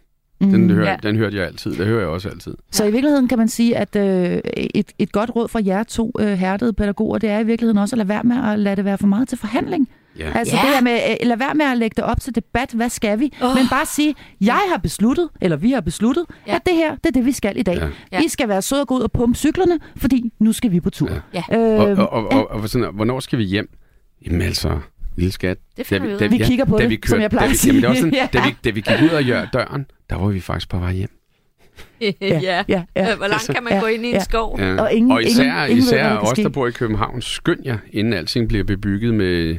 [0.41, 0.51] Mm.
[0.51, 0.91] Den, hører, Ja.
[0.91, 1.09] ja.
[1.09, 1.77] den hørte jeg altid.
[1.77, 2.55] Det hører jeg også altid.
[2.71, 6.13] Så i virkeligheden kan man sige, at øh, et, et godt råd fra jer to
[6.21, 8.85] øh, hærdede pædagoger, det er i virkeligheden også at lade være med at lade det
[8.85, 9.89] være for meget til forhandling.
[10.21, 10.33] Ja.
[10.39, 10.63] Altså Ja.
[10.63, 13.21] det her med, øh, lad være med at lægge det op til debat, hvad skal
[13.21, 13.33] vi?
[13.43, 13.55] Oh.
[13.55, 16.51] Men bare sige, jeg har besluttet, eller vi har besluttet, Ja.
[16.53, 16.57] ja.
[16.57, 17.75] at det her, det er det, vi skal i dag.
[17.77, 17.85] Ja.
[17.85, 17.91] Ja.
[18.13, 18.19] Ja.
[18.23, 20.91] Vi skal være søde og gå ud og pumpe cyklerne, fordi nu skal vi på
[20.91, 21.11] tur.
[21.35, 21.43] Ja.
[21.51, 21.59] Ja.
[21.59, 23.69] Øh, Og, og, og, og, og sådan, hvornår skal vi hjem?
[24.27, 24.79] Jamen altså,
[25.17, 25.57] lille skat.
[25.77, 26.31] Det finder vi ud da, af.
[26.31, 27.69] Vi kigger på da det, vi som jeg plejer da, at vi- sige.
[27.73, 28.29] Jamen, det er også sådan, Ja.
[28.33, 31.09] da, vi, da vi gik ud af døren, der var vi faktisk på vej hjem.
[32.01, 32.13] ja.
[32.21, 32.83] ja, ja.
[32.99, 34.21] Øh, Hvor langt kan man Ja, gå ind i en ja.
[34.25, 34.61] skov?
[34.61, 34.83] Ja.
[34.83, 37.61] Og ingen- og især, ingen- ingen ved, især kan os, der bor i København, skynd
[37.65, 39.57] jer, inden alting bliver bebygget med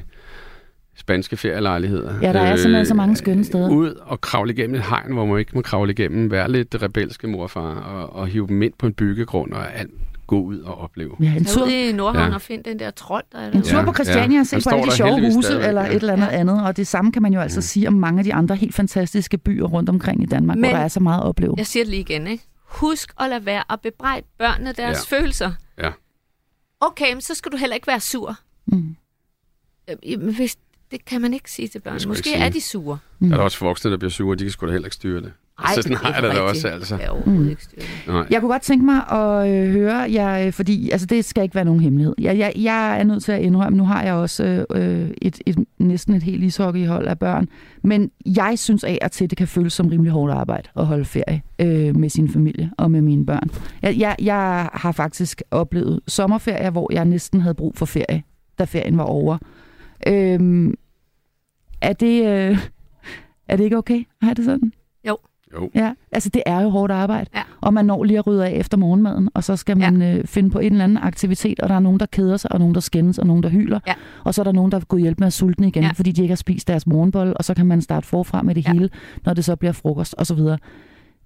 [1.11, 2.19] spanske ferielejligheder.
[2.21, 3.69] Ja, der er simpelthen så mange skønne steder.
[3.69, 6.31] Ud og kravle igennem et hegn, hvor man ikke må kravle igennem.
[6.31, 9.91] Vær lidt rebelske morfar og, og hive dem ind på en byggegrund og alt,
[10.27, 11.15] gå ud og opleve.
[11.19, 12.35] Ja, en tur, i Nordhavn Ja.
[12.35, 14.39] og find den der trold, der er en tur på Christiania ja.
[14.39, 15.87] og se på alle de sjove huse stadigvæk, eller ja.
[15.87, 16.31] et eller andet Ja.
[16.39, 16.63] andet.
[16.65, 17.61] Og det samme kan man jo altså Mm.
[17.61, 20.77] sige om mange af de andre helt fantastiske byer rundt omkring i Danmark, Men- hvor
[20.77, 21.53] der er så meget at opleve.
[21.57, 22.43] Jeg siger det lige igen, ikke?
[22.65, 25.17] Husk at lade være at bebrejde børnene deres Ja.
[25.17, 25.51] følelser.
[25.83, 25.89] Ja.
[26.81, 28.35] okay, men så skal du heller ikke være sur.
[28.67, 28.95] Mm.
[29.89, 30.57] Øh, Men hvis,
[30.91, 31.99] det kan man ikke sige til børn.
[32.07, 32.35] Måske sige.
[32.35, 32.97] er de sure.
[33.19, 35.21] Der er der også voksne, der bliver sure, de kan sgu da heller ikke styre
[35.21, 35.31] det.
[35.59, 36.97] Ej, så sådan det er har jeg det da også, altså.
[36.97, 37.49] Jeg Mm.
[37.49, 38.13] ikke styre det.
[38.13, 38.25] Nej.
[38.29, 41.55] Jeg kunne godt tænke mig at øh, høre jer, øh, fordi altså, det skal ikke
[41.55, 42.13] være nogen hemmelighed.
[42.19, 45.57] Jeg, jeg, jeg er nødt til at indrømme, nu har jeg også øh, et, et,
[45.79, 47.47] næsten et helt ishockeyhold af børn,
[47.83, 51.05] men jeg synes af og til, det kan føles som rimelig hårdt arbejde at holde
[51.05, 53.49] ferie øh, med sin familie og med mine børn.
[53.81, 58.23] Jeg, jeg, jeg har faktisk oplevet sommerferie, hvor jeg næsten havde brug for ferie,
[58.59, 59.37] da ferien var over.
[60.07, 60.69] Øh,
[61.81, 62.57] er, det, øh,
[63.47, 64.73] er det ikke okay at have det sådan?
[65.53, 65.69] Jo.
[65.75, 67.41] Ja, altså det er jo hårdt arbejde, Ja.
[67.61, 70.17] og man når lige at rydde af efter morgenmaden, og så skal man ja.
[70.17, 72.59] øh, finde på en eller anden aktivitet, og der er nogen, der keder sig, og
[72.59, 73.93] nogen, der skændes, og nogen, der hyler, Ja.
[74.23, 75.89] og så er der nogen, der går hjælp med at sultne igen, ja.
[75.91, 78.65] Fordi de ikke har spist deres morgenbolle, og så kan man starte forfra med det
[78.67, 78.71] Ja.
[78.71, 78.89] hele,
[79.25, 80.57] når det så bliver frokost, og så videre.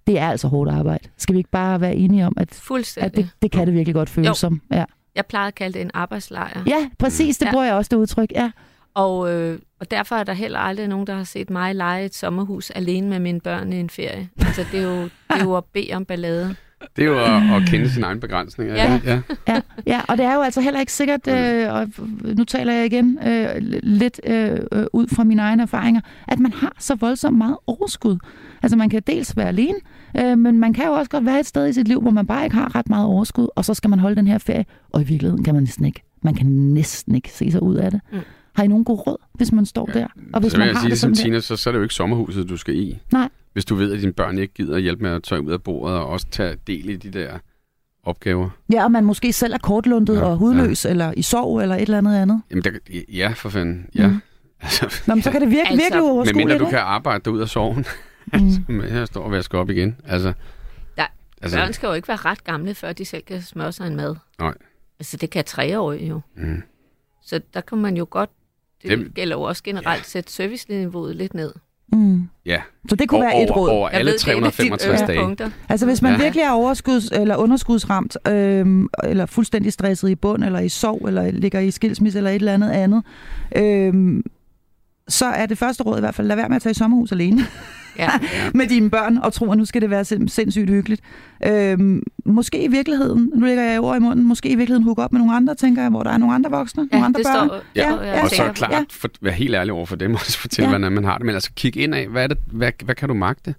[0.08, 1.10] Det er altså hårdt arbejde.
[1.18, 2.62] Skal vi ikke bare være enige om, at,
[2.98, 4.34] at det, det kan det virkelig godt føles Jo.
[4.34, 4.62] som?
[4.72, 4.86] Ja.
[5.16, 6.64] Jeg plejede at kalde det en arbejdslejr.
[6.68, 7.52] ja, præcis, det Ja.
[7.52, 8.32] bruger jeg også det udtryk.
[8.36, 8.52] Ja.
[8.96, 12.16] Og, øh, og derfor er der heller aldrig nogen, der har set mig lege et
[12.16, 14.30] sommerhus alene med mine børn i en ferie.
[14.38, 16.56] Altså, det er jo, det er jo at bede om ballade.
[16.96, 18.76] Det er jo at, at kende sine egne begrænsninger.
[18.76, 19.00] Ja.
[19.06, 19.22] ja.
[19.48, 21.88] Ja, ja, og det er jo altså heller ikke sikkert, øh, og
[22.24, 26.54] nu taler jeg igen øh, lidt øh, øh, ud fra mine egne erfaringer, at man
[26.54, 28.18] har så voldsomt meget overskud.
[28.64, 29.78] Altså man kan dels være alene,
[30.18, 32.28] øh, men man kan jo også godt være et sted i sit liv, hvor man
[32.28, 35.02] bare ikke har ret meget overskud, og så skal man holde den her ferie, og
[35.02, 38.02] i virkeligheden kan man næsten ikke, man kan næsten ikke se sig ud af det.
[38.12, 38.20] Mm.
[38.56, 40.08] Har I nogen god råd, hvis man står der?
[40.34, 41.14] Og hvis så vil man jeg har sige, det som?
[41.14, 43.00] Tina, så, så er det jo ikke sommerhuset, du skal i.
[43.12, 43.30] Nej.
[43.54, 45.98] Hvis du ved, at dine børn ikke gider hjælpe med at tørre ud af bordet,
[45.98, 47.38] og også tage del i de der
[48.04, 48.50] opgaver.
[48.74, 51.82] Ja, og man måske selv er kortlundet Ja, og hudløs, eller i sorg, eller et
[51.82, 52.42] eller andet andet.
[52.52, 52.72] Jamen, der,
[53.14, 53.86] ja, for fanden.
[53.96, 54.08] Ja.
[54.08, 54.22] Mm.
[54.62, 56.48] Altså, Nå, men så kan det virke Altså, virkelig men uoverskueligt.
[56.48, 57.86] mindre du kan arbejde dig ud af sorgen,
[58.34, 58.76] Mm.
[58.76, 59.96] med her står og vaske op igen.
[60.08, 60.34] Altså,
[60.98, 61.06] Ja,
[61.42, 63.96] altså, Børn skal jo ikke være ret gamle, før de selv kan smøre sig en
[63.96, 64.16] mad.
[64.40, 64.54] Nej.
[65.00, 66.22] Altså, det kan treårige jo.
[66.38, 66.62] mm.
[67.26, 68.30] Så der kan man jo godt,
[68.90, 71.54] det, det gælder jo også generelt, sætte serviceniveauet lidt ned.
[71.94, 72.22] Mm.
[72.46, 72.62] ja.
[72.90, 73.70] Så det kunne over, være et råd.
[73.70, 75.10] over, alle ved, det er et af dine 365 dage.
[75.12, 75.50] yndlingspunkter.
[75.70, 76.18] Altså hvis man Ja.
[76.18, 76.24] ja.
[76.24, 81.32] virkelig er overskuds, eller underskudsramt, øhm, eller fuldstændig stresset i bund, eller i sorg, eller
[81.32, 83.04] ligger i skilsmisse, eller et eller andet andet,
[83.56, 84.24] øhm,
[85.10, 87.12] så er det første råd i hvert fald, lad være med at tage i sommerhus
[87.12, 87.42] alene
[87.98, 88.10] Ja.
[88.54, 91.02] med dine børn, og tro, at nu skal det være sind- sindssygt hyggeligt.
[91.46, 95.12] Øhm, måske i virkeligheden, nu lægger jeg ord i munden, måske i virkeligheden hook op
[95.12, 97.48] med nogle andre, tænker jeg, hvor der er nogle andre voksne, Ja, nogle andre børn.
[97.50, 98.24] står, Ja, jeg ja.
[98.24, 98.84] Og så klart, Ja.
[98.92, 100.78] for, vær helt ærlig over for dem, og fortælle, Ja.
[100.78, 101.26] hvordan man har det.
[101.26, 103.56] Men altså, kig ind af, hvad, er det, hvad, hvad kan du magte?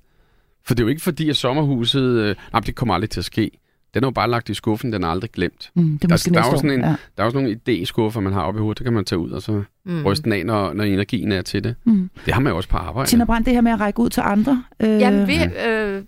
[0.66, 2.02] For det er jo ikke fordi, at sommerhuset...
[2.02, 3.50] Øh, nej, det kommer aldrig til at ske.
[3.96, 5.70] Den er jo bare lagt i skuffen, den er aldrig glemt.
[5.74, 6.86] Mm, det er Der- måske der er jo sådan en- Ja.
[6.86, 9.30] Der er også nogle idéskuffer, man har oppe i hovedet, det kan man tage ud
[9.30, 10.02] og så Mm.
[10.06, 11.74] ryste den af, når, når energien er til det.
[11.84, 12.10] Mm.
[12.26, 13.10] Det har man jo også på arbejde.
[13.10, 14.64] Tina Brandt, det her med at række ud til andre.
[14.80, 15.34] Øh, Jamen, vi
[15.68, 16.02] øh,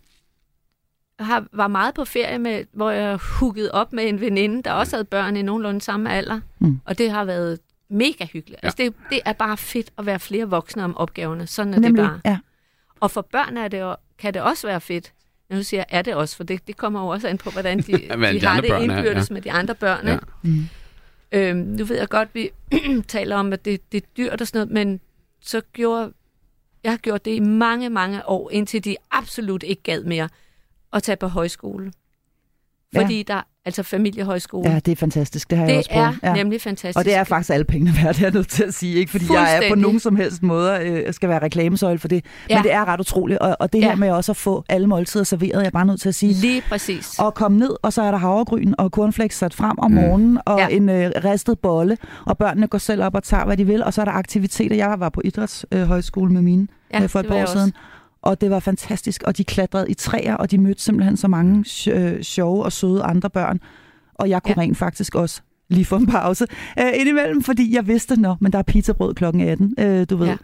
[1.20, 4.96] har, var meget på ferie, med, hvor jeg huggede op med en veninde, der også
[4.96, 6.40] havde børn i nogenlunde samme alder.
[6.58, 6.80] Mm.
[6.84, 7.58] Og det har været
[7.90, 8.60] mega hyggeligt.
[8.62, 8.66] Ja.
[8.66, 11.46] Altså, det, det er bare fedt at være flere voksne om opgaverne.
[11.46, 12.20] Sådan er Nemlig, det bare.
[12.24, 12.38] ja.
[13.00, 15.12] Og for børn er det, jo- kan det også være fedt.
[15.50, 17.78] Nu siger jeg, er det også, for det, det kommer jo også an på, hvordan
[17.78, 19.34] de, Hvad de, de har det børn er, indbyrdes ja.
[19.34, 20.06] med de andre børn.
[20.06, 20.12] Ja.
[20.12, 20.26] Ikke?
[20.42, 20.68] Mm.
[21.32, 22.50] Øhm, nu ved jeg godt, vi
[23.08, 25.00] taler om, at det, det er dyrt og sådan noget, men
[25.40, 26.12] så gjorde
[26.84, 30.28] jeg har gjort det i mange, mange år, indtil de absolut ikke gad mere
[30.92, 31.92] at tage på højskole.
[32.94, 33.00] Ja.
[33.00, 35.50] Fordi der, altså familiehøjskole, ja, det er fantastisk.
[35.50, 36.18] Det har jeg det også prøvet.
[36.22, 36.34] er ja.
[36.36, 36.98] nemlig fantastisk.
[36.98, 38.94] Og det er faktisk alle pengene værd, det er jeg nødt til at sige.
[38.96, 42.24] Ikke fordi jeg er på nogen som helst måde øh, skal være reklamesøjle for det.
[42.50, 42.56] Ja.
[42.56, 43.38] Men det er ret utroligt.
[43.38, 43.94] Og, og det her Ja.
[43.94, 46.32] med også at få alle måltider serveret, jeg er bare nødt til at sige.
[46.34, 47.18] Lige præcis.
[47.18, 50.58] Og komme ned, og så er der havregryn og cornflakes sat frem om morgenen, og
[50.58, 50.68] ja.
[50.68, 51.96] En øh, ristet bolle,
[52.26, 53.84] og børnene går selv op og tager, hvad de vil.
[53.84, 54.76] Og så er der aktiviteter.
[54.76, 57.72] Jeg var på idrætshøjskole med mine ja, øh, for et det par år jeg siden.
[58.22, 61.64] Og det var fantastisk, og de klatrede i træer, og de mødte simpelthen så mange
[61.92, 63.60] øh, sjove og søde andre børn.
[64.14, 64.60] Og jeg kunne ja.
[64.60, 66.46] Rent faktisk også lige få en pause
[66.78, 70.26] øh, indimellem, fordi jeg vidste, nå, men der er pizzabrød klokken 18, øh, du ved.
[70.26, 70.36] Ja.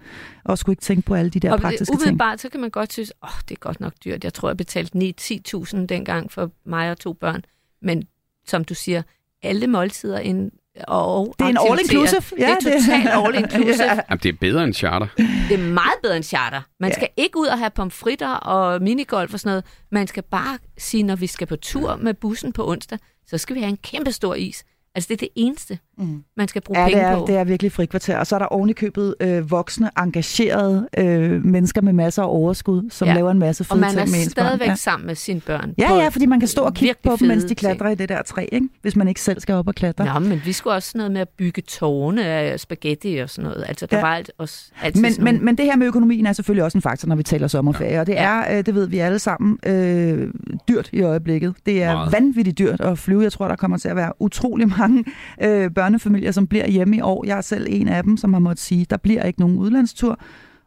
[0.44, 2.02] Og skulle ikke tænke på alle de der og praktiske det, ting.
[2.02, 4.24] umiddelbart, så kan man godt synes, åh, oh, det er godt nok dyrt.
[4.24, 7.44] Jeg tror, jeg betalte 9-10.000 dengang for mig og to børn.
[7.82, 8.02] Men
[8.46, 9.02] som du siger,
[9.42, 10.50] alle måltider ind,
[10.88, 12.36] og Det er en all-inclusive.
[12.36, 13.82] det er totalt all-inclusive.
[13.92, 14.00] ja.
[14.10, 15.06] Jamen, det er bedre end charter.
[15.48, 16.60] Det er meget bedre end charter.
[16.80, 16.94] Man Ja.
[16.94, 19.64] skal ikke ud og have pomfritter og minigolf og sådan noget.
[19.92, 23.56] Man skal bare sige, når vi skal på tur med bussen på onsdag, så skal
[23.56, 24.64] vi have en kæmpe stor is.
[24.96, 26.22] Altså, det er det eneste, Mm.
[26.36, 27.24] man skal bruge Ja, det penge er, på.
[27.28, 28.18] det er virkelig frikvarter.
[28.18, 33.08] Og så er der ovenikøbet øh, voksne, engagerede øh, mennesker med masser af overskud, som
[33.08, 33.14] Ja.
[33.14, 34.68] laver en masse og fede man ting er med ens stadigvæk børn.
[34.68, 34.74] Ja.
[34.74, 35.74] sammen med sine børn.
[35.78, 38.08] Ja, ja, fordi man kan stå og kigge på dem, mens de klatrer i det
[38.08, 38.68] der træ, ikke?
[38.82, 40.04] hvis man ikke selv skal op og klatre.
[40.04, 43.64] Nå, men vi skulle også noget med at bygge tårne af spaghetti og sådan noget.
[43.68, 44.00] Altså, der Ja.
[44.00, 44.06] ja.
[44.10, 46.64] var alt, også, altid Men, sådan men, nogle- men det her med økonomien er selvfølgelig
[46.64, 49.18] også en faktor, når vi taler sommerferie, og det er, øh, det ved vi alle
[49.18, 50.28] sammen, øh,
[50.68, 51.54] dyrt i øjeblikket.
[51.66, 52.12] Det er Meget.
[52.12, 53.22] vanvittigt dyrt at flyve.
[53.22, 55.04] Jeg tror, der kommer til at være utrolig mange
[55.42, 57.26] øh, børnefamilier, som bliver hjemme i år.
[57.26, 60.18] Jeg er selv en af dem, som har måttet sige, der bliver ikke nogen udlandstur,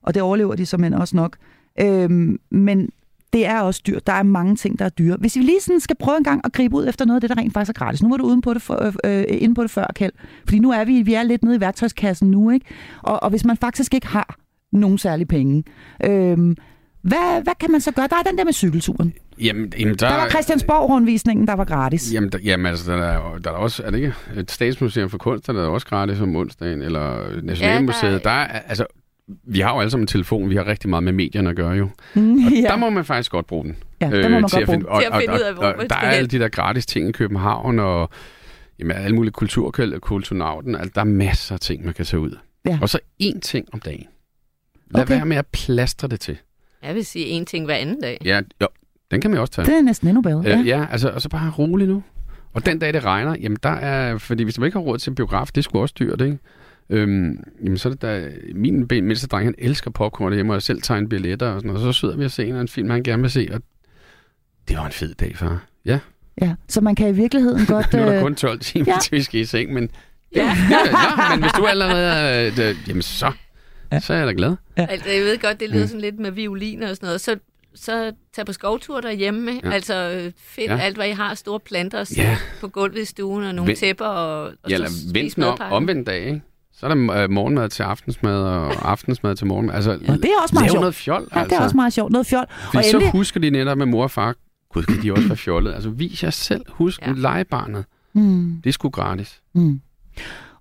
[0.04, 1.38] og det overlever de som også nok.
[1.80, 2.90] Øhm, men
[3.34, 4.08] det er også dyrt.
[4.08, 5.18] Der er mange ting, der er dyre.
[5.20, 7.30] Hvis vi lige sådan skal prøve en gang at gribe ud efter noget af det,
[7.30, 8.04] der rent faktisk er gratis.
[8.04, 10.14] Nu var du uden på det for, øh, øh, inde på det før, Kjeld.
[10.46, 12.66] Fordi nu er vi, vi er lidt nede i værktøjskassen nu, ikke?
[13.04, 14.36] Og, og hvis man faktisk ikke har
[14.72, 15.64] nogen særlige penge,
[16.06, 16.56] øh,
[17.02, 18.08] hvad, hvad kan man så gøre?
[18.08, 19.14] Der er den der med cykelturen.
[19.42, 22.14] Jamen, jamen der, Der var Christiansborg-rundvisningen, der var gratis.
[22.14, 25.18] Jamen, der, jamen altså, der er, der er også, er det ikke et statsmuseum for
[25.18, 28.12] kunst, der er også gratis om onsdagen, eller Nationalmuseet.
[28.12, 28.86] Ja, der, er, altså,
[29.44, 31.72] vi har jo alle sammen en telefon, vi har rigtig meget med medierne at gøre
[31.72, 31.90] jo.
[32.16, 32.62] Mm, Og ja.
[32.62, 33.76] der må man faktisk godt bruge den.
[34.02, 34.76] ja, der må man til godt at bruge.
[34.78, 36.40] finde, og, Til at finde og, ud af, hvor og, man der er alle de
[36.40, 38.10] der gratis ting i København, og
[38.80, 40.76] jamen, alle mulige kulturkæld, kulturnauten.
[40.76, 42.38] Altså, der er masser af ting, man kan tage ud.
[42.66, 42.80] Ja.
[42.82, 44.06] Og så én ting om dagen.
[44.92, 45.16] Lad Okay.
[45.16, 46.38] være med at plastre det til.
[46.84, 48.18] Jeg vil sige en ting hver anden dag.
[48.26, 48.68] Ja, jo,
[49.12, 49.66] den kan man også tage.
[49.66, 50.42] Det er næsten endnu bedre.
[50.46, 50.50] Ja.
[50.50, 50.60] Ja.
[50.60, 52.04] Øh, ja, altså, og så bare rolig nu.
[52.54, 55.10] Og den dag, det regner, jamen der er, fordi hvis man ikke har råd til
[55.10, 56.38] en biograf, det sgu også dyrt, ikke?
[56.90, 60.56] Øhm, jamen så er det da, min ben- mindste dreng, han elsker popcorn derhjemme, og
[60.56, 62.50] jeg selv tager en billetter og sådan noget, og så sidder vi og ser en
[62.50, 63.62] eller anden film, han gerne vil se, og
[64.68, 65.66] det var en fed dag, far.
[65.86, 66.00] Ja,
[66.42, 66.56] ja.
[66.70, 67.94] Så man kan i virkeligheden godt...
[67.94, 68.94] nu er der øh, kun 12 timer, ja.
[68.94, 69.00] ja.
[69.00, 69.90] til vi skal i seng, men,
[70.36, 70.42] Ja.
[70.72, 70.78] ja,
[71.30, 73.32] ja, men hvis du allerede er, det, jamen så,
[73.92, 74.00] Ja.
[74.00, 74.56] så er jeg da glad.
[74.76, 75.88] Altså, jeg ved godt, det lyder Mm.
[75.88, 77.22] sådan lidt med violiner og sådan noget.
[77.22, 77.36] Så,
[77.78, 79.52] så tag på skovtur derhjemme.
[79.52, 79.60] Ja.
[79.70, 79.74] Ja.
[79.74, 79.94] Altså,
[80.26, 80.76] øh, find Ja.
[80.76, 80.82] ja.
[80.82, 81.34] alt, hvad I har.
[81.36, 82.38] Store planter og Ja.
[82.62, 84.06] på gulvet i stuen og nogle Vend- tæpper.
[84.06, 86.42] Og, og Ja, eller så vent om, omvendt dag, ikke?
[86.74, 89.76] Så er der øh, morgenmad til aftensmad, og aftensmad til morgenmad.
[89.76, 90.82] Altså, Ja, det er også meget sjovt.
[90.82, 91.56] noget fjol, Ja, altså.
[91.56, 92.12] det er også meget sjovt.
[92.12, 92.46] Noget fjol.
[92.50, 93.12] Fordi Og så endelig...
[93.12, 94.36] husker de netop med mor og far.
[94.74, 95.74] Gud, kan de også være fjollet?
[95.74, 96.62] Altså, vis jer selv.
[96.70, 97.08] Husk Ja.
[97.08, 97.14] ja.
[97.16, 97.86] legebarnet.
[98.14, 99.40] Mm, Det er sgu gratis.
[99.56, 99.82] mm.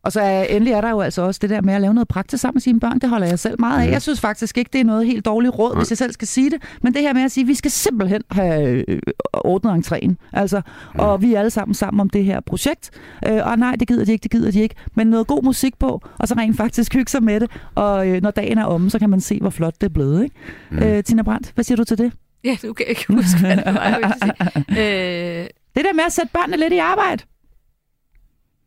[0.07, 2.09] Og så er, endelig er der jo altså også det der med at lave noget
[2.09, 2.99] praktisk sammen med sine børn.
[2.99, 3.85] Det holder jeg selv meget af.
[3.85, 3.93] Mhm.
[3.93, 5.79] Jeg synes faktisk ikke, det er noget helt dårligt råd, Nej.
[5.81, 6.63] hvis jeg selv skal sige det.
[6.83, 8.99] Men det her med at sige, at vi skal simpelthen have øh,
[9.33, 10.15] ordnet entréen.
[10.33, 10.57] Altså,
[10.95, 11.01] Mhm.
[11.01, 12.91] og vi er alle sammen sammen om det her projekt.
[13.29, 14.75] Øh, og nej, det gider de ikke, det gider de ikke.
[14.95, 17.51] Men noget god musik på, og så rent faktisk hygge sig med det.
[17.75, 20.23] Og øh, når dagen er omme, så kan man se, hvor flot det er blevet.
[20.25, 20.35] Ikke?
[20.71, 20.79] Mm.
[20.79, 22.13] Øh, Tina Brandt, hvad siger du til det?
[22.45, 24.65] Ja, du kan ikke huske, hvad det var, jeg ville sige.
[25.43, 25.47] Øh,
[25.77, 27.23] Det der med at sætte børnene lidt i arbejde.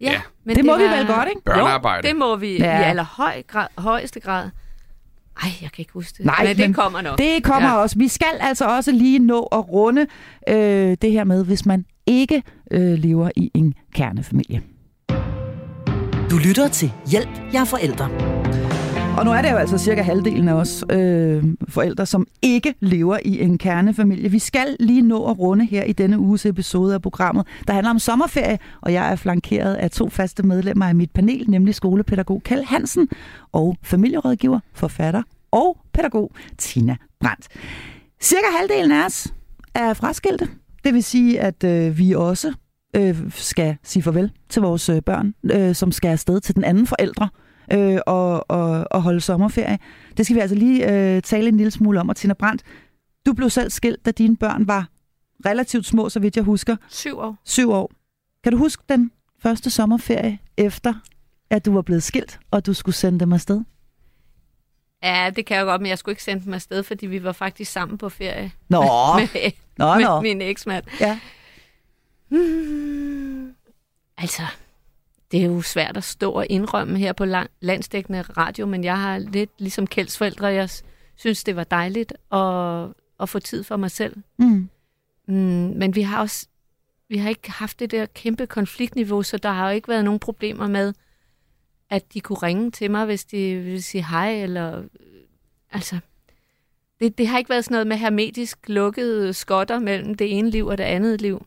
[0.02, 0.22] Ja, Ja.
[0.46, 1.42] men Det må vi var- vel godt, ikke?
[1.46, 2.08] Børnearbejde.
[2.08, 2.80] Jo, det må vi Ja.
[2.80, 4.50] i allerhøj grad, højeste grad.
[5.44, 6.26] Ej, jeg kan ikke huske det.
[6.26, 7.18] Nej, men det men kommer nok.
[7.18, 7.70] Det kommer.
[7.70, 7.76] Ja.
[7.76, 7.98] også.
[8.00, 10.08] Vi skal altså også lige nå at runde
[10.50, 14.62] øh, det her med, hvis man ikke øh, lever i en kernefamilie.
[16.32, 18.10] Du lytter til Hjælp, jeg er forældre.
[19.18, 23.18] Og nu er det jo altså cirka halvdelen af os øh, forældre, som ikke lever
[23.26, 24.32] i en kernefamilie.
[24.32, 27.90] Vi skal lige nå at runde her i denne uges episode af programmet, der handler
[27.90, 32.42] om sommerferie, og jeg er flankeret af to faste medlemmer af mit panel, nemlig skolepædagog
[32.44, 33.08] Kjeld Hansen
[33.52, 37.48] og familierådgiver, forfatter og pædagog Tina Brandt.
[38.22, 39.34] Cirka halvdelen af os
[39.76, 40.48] er fraskilte.
[40.84, 42.54] Det vil sige, at øh, vi også
[42.96, 46.88] øh, skal sige farvel til vores øh, børn, øh, som skal afsted til den anden
[46.88, 47.49] forældre øh,
[48.08, 49.80] og, og, og holde sommerferie.
[50.18, 52.10] Det skal vi altså lige øh, tale en lille smule om.
[52.10, 52.64] Og Tina Brandt,
[53.26, 54.88] du blev selv skilt, da dine børn var
[55.46, 56.76] relativt små, så vidt jeg husker.
[56.90, 57.38] Syv år.
[57.44, 57.92] Syv år.
[58.44, 59.12] Kan du huske den
[59.42, 60.94] første sommerferie efter,
[61.50, 63.62] at du var blevet skilt, og du skulle sende dem afsted?
[65.04, 67.32] Ja, det kan jeg godt, men jeg skulle ikke sende dem afsted, fordi vi var
[67.32, 68.82] faktisk sammen på ferie Nå,
[69.20, 70.22] med, nå, med nå.
[70.22, 70.84] min eksmand.
[71.00, 71.20] Ja.
[72.30, 73.54] Hmm,
[74.18, 74.42] altså,
[75.32, 77.26] det er jo svært at stå og indrømme her på
[77.62, 80.70] landsdækkende radio, men jeg har lidt ligesom Kjelds forældre, jeg
[81.16, 82.88] synes, det var dejligt at,
[83.20, 84.16] at få tid for mig selv.
[84.38, 84.70] Mm.
[85.28, 86.48] Mm, men vi har også
[87.10, 90.20] vi har ikke haft det der kæmpe konfliktniveau, så der har jo ikke været nogen
[90.20, 90.94] problemer med,
[91.90, 94.86] at de kunne ringe til mig, hvis de ville sige hej, eller øh,
[95.72, 96.00] altså,
[97.00, 100.68] det, det har ikke været sådan noget med hermetisk lukkede skotter mellem det ene liv
[100.68, 101.46] og det andet liv.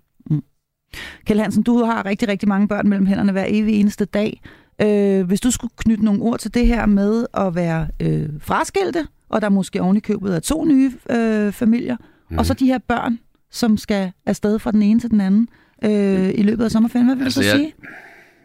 [1.26, 4.43] Kjeld Hansen, du har rigtig, rigtig mange børn mellem hænderne hver evig eneste dag.
[4.82, 9.07] Øh, hvis du skulle knytte nogle ord til det her med at være øh, fraskilte,
[9.28, 11.97] og der måske oven i købet er to nye øh, familier,
[12.30, 12.38] mm.
[12.38, 13.18] og så de her børn,
[13.51, 15.49] som skal afsted fra den ene til den anden
[15.84, 17.74] øh, i løbet af sommerferien, hvad vil Altså, du så jeg- sige?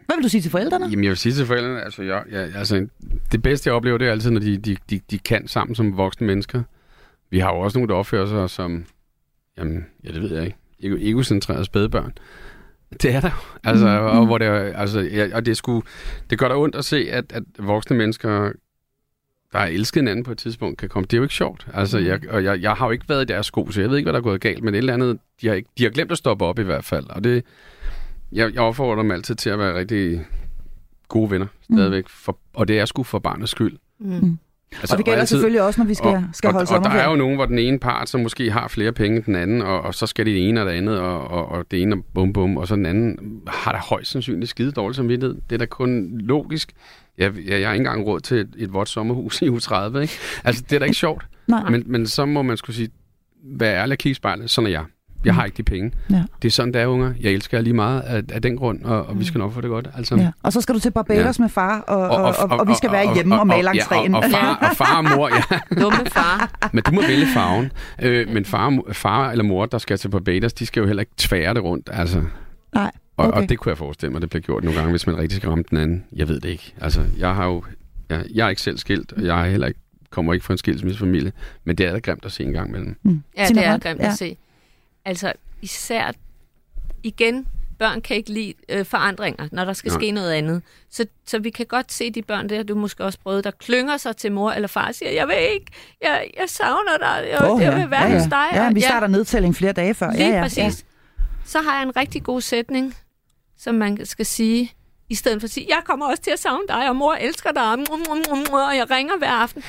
[0.06, 0.86] Hvad vil du sige til forældrene?
[0.86, 2.86] Jamen, jeg vil sige til forældrene, altså, jeg, jeg, altså,
[3.32, 5.96] det bedste, jeg oplever, det er altid, når de, de, de, de kan sammen som
[5.96, 6.62] voksne mennesker.
[7.30, 8.84] Vi har jo også nogle, der opfører sig som,
[9.58, 12.12] jamen, ja, det ved jeg ikke, egocentrerede spædbørn.
[13.02, 13.58] Det er der.
[13.64, 14.18] Altså, Mm, mm, mm.
[14.18, 15.82] og, hvor det, altså, ja, og det, er sgu,
[16.30, 18.52] det gør da ondt at se, at, at voksne mennesker,
[19.52, 21.04] der har elsket hinanden på et tidspunkt, kan komme.
[21.06, 21.66] Det er jo ikke sjovt.
[21.74, 22.04] Altså, Mm.
[22.06, 24.04] jeg, og jeg, jeg har jo ikke været i deres sko, så jeg ved ikke,
[24.06, 26.12] hvad der er gået galt, men et eller andet, de har, ikke, de har glemt
[26.12, 27.06] at stoppe op i hvert fald.
[27.10, 27.44] Og det,
[28.32, 30.26] jeg, jeg opfordrer dem altid til at være rigtig
[31.08, 32.08] gode venner stadigvæk.
[32.08, 33.76] For, og det er sgu for barnets skyld.
[34.00, 34.38] Mm.
[34.80, 36.84] Altså, Og det gælder altid- selvfølgelig også, når vi skal, skal og, holde og, og
[36.84, 37.10] der er sommerferie.
[37.10, 39.80] jo nogen, hvor den ene part, som måske har flere penge end den anden, og,
[39.82, 42.32] og så skal det ene og det andet, og, og, og det ene og bum
[42.32, 45.36] bum, og så den anden har der højst sandsynligt skide dårligt samvittighed.
[45.50, 46.72] Det er da kun logisk.
[47.18, 50.02] Jeg, jeg, jeg har ikke engang råd til et, et vådt sommerhus i uge 30,
[50.02, 50.14] ikke?
[50.44, 51.26] Altså, det er da ikke sjovt.
[51.46, 51.70] Nej.
[51.70, 52.88] Men, men så må man skulle sige,
[53.44, 54.50] vær ærlig og kigge spejlet.
[54.50, 54.84] Sådan er jeg.
[55.24, 55.92] Jeg har ikke de penge.
[56.10, 56.22] Ja.
[56.42, 57.12] Det er sådan, det er, unger.
[57.20, 59.60] Jeg elsker jer lige meget af, af den grund, og, og vi skal nok få
[59.60, 59.88] det godt.
[59.96, 60.16] Altså.
[60.16, 60.30] Ja.
[60.42, 61.42] Og så skal du til Barbados Ja.
[61.42, 63.84] med far, og, og, og, og, og vi skal være hjemme og, male langs ja,
[63.84, 64.14] træen.
[64.14, 65.58] og, og, far, og far og mor, ja.
[65.82, 66.68] Dumme far.
[66.72, 67.72] Men du må vælge farven.
[68.02, 71.12] Øh, men far, far eller mor, der skal til Barbados, de skal jo heller ikke
[71.16, 71.90] tvære det rundt.
[71.92, 72.22] Altså.
[72.74, 73.42] Nej, Og, okay.
[73.42, 75.48] og det kunne jeg forestille mig, det bliver gjort nogle gange, hvis man rigtig skal
[75.48, 76.04] ramme den anden.
[76.12, 76.74] Jeg ved det ikke.
[76.80, 77.62] Altså, jeg har jo...
[78.10, 80.58] Jeg, jeg er ikke selv skilt, og jeg er heller ikke, kommer ikke fra en
[80.58, 81.32] skilsmissefamilie.
[81.64, 82.96] Men det er da grimt at se en gang imellem.
[83.36, 84.06] Ja, Tina det er grimt ja.
[84.08, 84.36] at se.
[85.08, 85.32] Altså,
[85.62, 86.12] især
[87.02, 87.46] igen,
[87.78, 90.00] børn kan ikke lide øh, forandringer, når der skal Nej.
[90.00, 90.62] ske noget andet.
[90.90, 93.96] Så, så vi kan godt se de børn der, du måske også prøvet, der klynger
[93.96, 95.66] sig til mor eller far og siger, jeg vil ikke,
[96.02, 97.78] jeg, jeg savner dig, jeg, jeg ja.
[97.78, 98.28] vil være ja, hos ja.
[98.28, 98.46] dig.
[98.52, 100.12] Ja, vi starter nedtælling flere dage før.
[100.12, 100.58] Lige ja, ja, præcis.
[100.58, 101.24] Ja.
[101.44, 102.96] Så har jeg en rigtig god sætning,
[103.58, 104.72] som man skal sige,
[105.08, 107.52] i stedet for at sige, jeg kommer også til at savne dig, og mor elsker
[107.52, 107.72] dig,
[108.52, 109.62] og jeg ringer hver aften.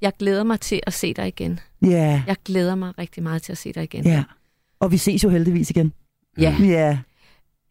[0.00, 1.60] Jeg glæder mig til at se dig igen.
[1.82, 4.04] Ja, Jeg glæder mig rigtig meget til at se dig igen.
[4.04, 4.24] ja.
[4.80, 5.92] Og vi ses jo heldigvis igen.
[6.38, 6.56] Ja.
[6.60, 6.98] Ja.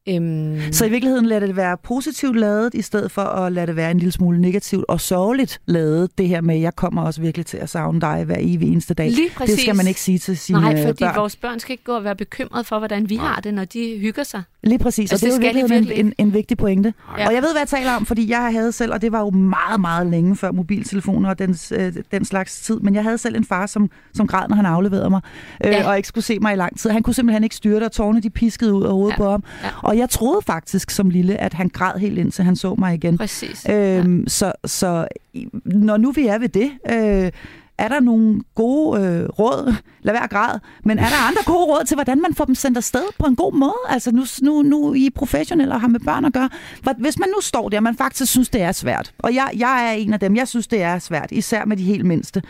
[0.10, 3.76] Øhm, Så i virkeligheden lader det være positivt ladet, i stedet for at lade det
[3.76, 6.18] være en lille smule negativt og sørgeligt ladet.
[6.18, 9.10] Det her med, jeg kommer også virkelig til at savne dig hver evig eneste dag.
[9.12, 9.56] Lige præcis.
[9.56, 11.16] Det skal man ikke sige til sine Nej, fordi børn.
[11.16, 13.26] vores børn skal ikke gå og være bekymrede for, hvordan vi Nej.
[13.28, 14.44] har det, når de hygger sig.
[14.64, 16.58] Lige præcis, Altså, og det, det er jo de virkeligheden en, virkelig en, en vigtig
[16.58, 16.94] pointe.
[17.18, 17.28] Ja.
[17.28, 19.30] Og jeg ved, hvad jeg taler om, fordi jeg havde selv, og det var jo
[19.30, 23.36] meget, meget længe før mobiltelefoner og den, øh, den slags tid, men jeg havde selv
[23.36, 25.22] en far, som, som græd, når han afleverede mig,
[25.66, 25.90] øh, Ja.
[25.90, 26.90] og ikke skulle se mig i lang tid.
[26.90, 29.18] Han kunne simpelthen ikke styre det, og tårne de piskede ud af hovedet Ja.
[29.18, 29.44] på ham.
[29.64, 29.70] Ja.
[29.92, 33.18] Og jeg troede faktisk som lille, at han græd helt indtil han så mig igen.
[33.18, 33.66] Præcis.
[33.70, 37.32] Øhm, så, så i- når nu vi er ved det, øh,
[37.78, 41.84] er der nogle gode øh, råd, lad være grad, men er der andre gode råd
[41.86, 43.74] til, hvordan man får dem sendt afsted på en god måde?
[43.90, 46.50] Altså nu, nu, nu I er professionelle og har med børn at gøre.
[46.98, 49.92] Hvis man nu står der, man faktisk synes, det er svært, og jeg, jeg er
[49.92, 52.42] en af dem, jeg synes, det er svært, især med de helt mindste,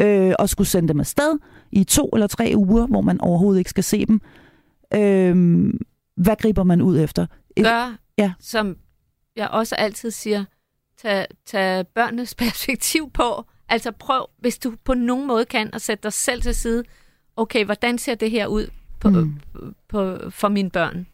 [0.00, 1.38] øh, at skulle sende dem afsted
[1.72, 4.20] i to eller tre uger, hvor man overhovedet ikke skal se dem.
[4.94, 5.74] Øh,
[6.16, 7.26] hvad griber man ud efter?
[7.62, 8.32] Gør, Ja.
[8.40, 8.76] som
[9.36, 10.44] jeg også altid siger,
[10.98, 13.44] tag, tag børnenes perspektiv på.
[13.68, 16.84] Altså prøv, hvis du på nogen måde kan, at sætte dig selv til side.
[17.36, 18.66] Okay, hvordan ser det her ud
[19.00, 19.40] på, Mm.
[19.54, 19.74] mm.
[19.88, 21.06] på, for mine børn?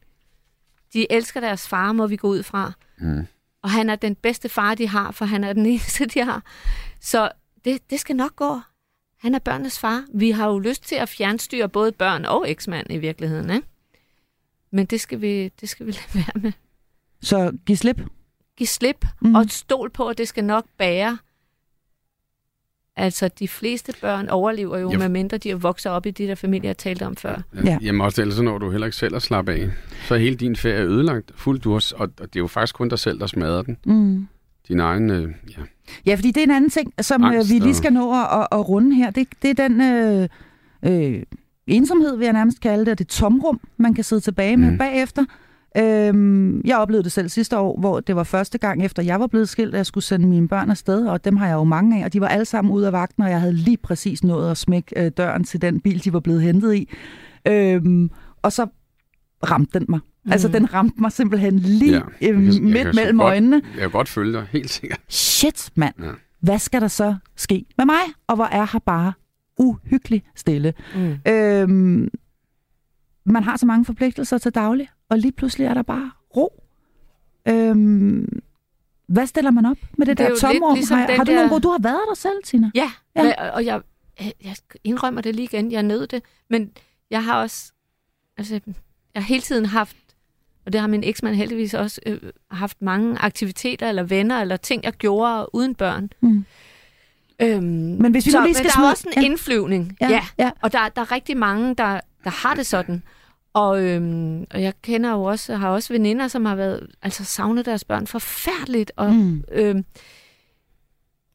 [0.92, 2.72] De elsker deres far, må vi gå ud fra.
[2.98, 3.26] Mm.
[3.62, 6.42] Og han er den bedste far, de har, for han er den eneste, de har.
[7.00, 7.30] Så
[7.64, 8.60] det, det skal nok gå.
[9.18, 10.04] Han er børnenes far.
[10.14, 13.66] Vi har jo lyst til at fjernstyre både børn og eksmand i virkeligheden, ikke?
[14.72, 16.52] Men det skal vi, det skal vi lade være med.
[17.22, 18.00] Så giv slip.
[18.56, 19.34] Giv slip Mm.
[19.34, 21.18] og stol på, at det skal nok bære.
[22.96, 24.98] Altså, de fleste børn overlever jo, Ja.
[24.98, 27.42] med mindre de vokser op i de der familier, jeg talte om før.
[27.54, 27.60] Ja.
[27.64, 27.78] Ja.
[27.82, 29.68] Jamen også ellers så når du heller ikke selv at slappe af.
[30.08, 31.64] Så er hele din ferie ødelagt fuldt.
[31.64, 33.78] Du har, og, og det er jo faktisk kun dig selv, der smadrer den.
[33.84, 34.28] Mm.
[34.68, 35.10] Din egen...
[35.10, 35.62] Øh, ja.
[36.06, 38.12] Ja, fordi det er en anden ting, som øh, Angst vi lige og- skal nå
[38.22, 39.10] at, at, at runde her.
[39.10, 40.28] Det, det er den øh,
[41.16, 41.22] øh,
[41.66, 44.78] ensomhed, vil jeg nærmest kalde det, og det tomrum, man kan sidde tilbage med Mhm.
[44.78, 45.24] bagefter.
[45.76, 49.26] Øhm, jeg oplevede det selv sidste år, hvor det var første gang efter jeg var
[49.26, 52.00] blevet skilt, at jeg skulle sende mine børn afsted, og dem har jeg jo mange
[52.00, 54.50] af, og de var alle sammen ude af vagten, og jeg havde lige præcis nået
[54.50, 56.88] at smække øh, døren til den bil, de var blevet hentet i.
[57.48, 58.10] Øhm,
[58.42, 58.66] og så
[59.50, 60.00] ramte den mig.
[60.24, 60.32] Mm.
[60.32, 63.28] Altså, den ramte mig simpelthen lige Ja, jeg øh, jeg kan midt så mellem godt-
[63.28, 63.62] øjnene.
[63.74, 65.00] Jeg kan godt følge dig, helt sikkert.
[65.08, 65.94] Shit, mand.
[66.02, 66.08] Ja.
[66.40, 68.00] Hvad skal der så ske med mig?
[68.26, 69.12] Og hvor er her bare
[69.62, 70.74] uhyggeligt stille.
[70.94, 71.16] Mm.
[71.32, 72.10] Øhm,
[73.24, 76.62] man har så mange forpligtelser til daglig, og lige pludselig er der bare ro.
[77.48, 78.42] Øhm,
[79.06, 80.74] hvad stiller man op med det, Det er der tomrum?
[80.74, 81.60] ligesom har, har du der- nogle gode?
[81.60, 82.70] Du har været der selv, Tina.
[82.74, 83.50] Ja, Ja.
[83.50, 83.82] og jeg,
[84.20, 85.72] jeg indrømmer det lige igen.
[85.72, 86.22] Jeg nød det.
[86.50, 86.70] Men
[87.10, 87.72] jeg har også...
[88.38, 88.54] Altså,
[89.14, 89.96] jeg har hele tiden haft...
[90.66, 94.84] Og det har min eksmand heldigvis også øh, haft mange aktiviteter eller venner eller ting,
[94.84, 96.10] jeg gjorde uden børn.
[96.20, 96.44] Mm.
[97.42, 97.62] Øhm,
[98.00, 99.26] Men hvis vi nu så, lige skal men der smide- er også en ja.
[99.26, 99.96] indflyvning.
[100.00, 100.22] Ja, Ja.
[100.38, 100.50] ja.
[100.62, 103.02] Og der, der er rigtig mange, der, der har det sådan.
[103.54, 107.66] Og, øhm, og jeg kender jo også, har også veninder, som har været, altså savnet
[107.66, 108.92] deres børn forfærdeligt.
[108.96, 109.44] Og, Mm.
[109.52, 109.84] øhm,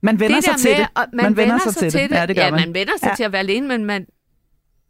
[0.01, 0.87] Man vender det sig til med, det.
[0.95, 2.11] at man, vender sig til det.
[2.15, 2.59] Ja, det gør ja, man.
[2.59, 3.15] man vender sig ja.
[3.15, 4.05] til at være alene, men man,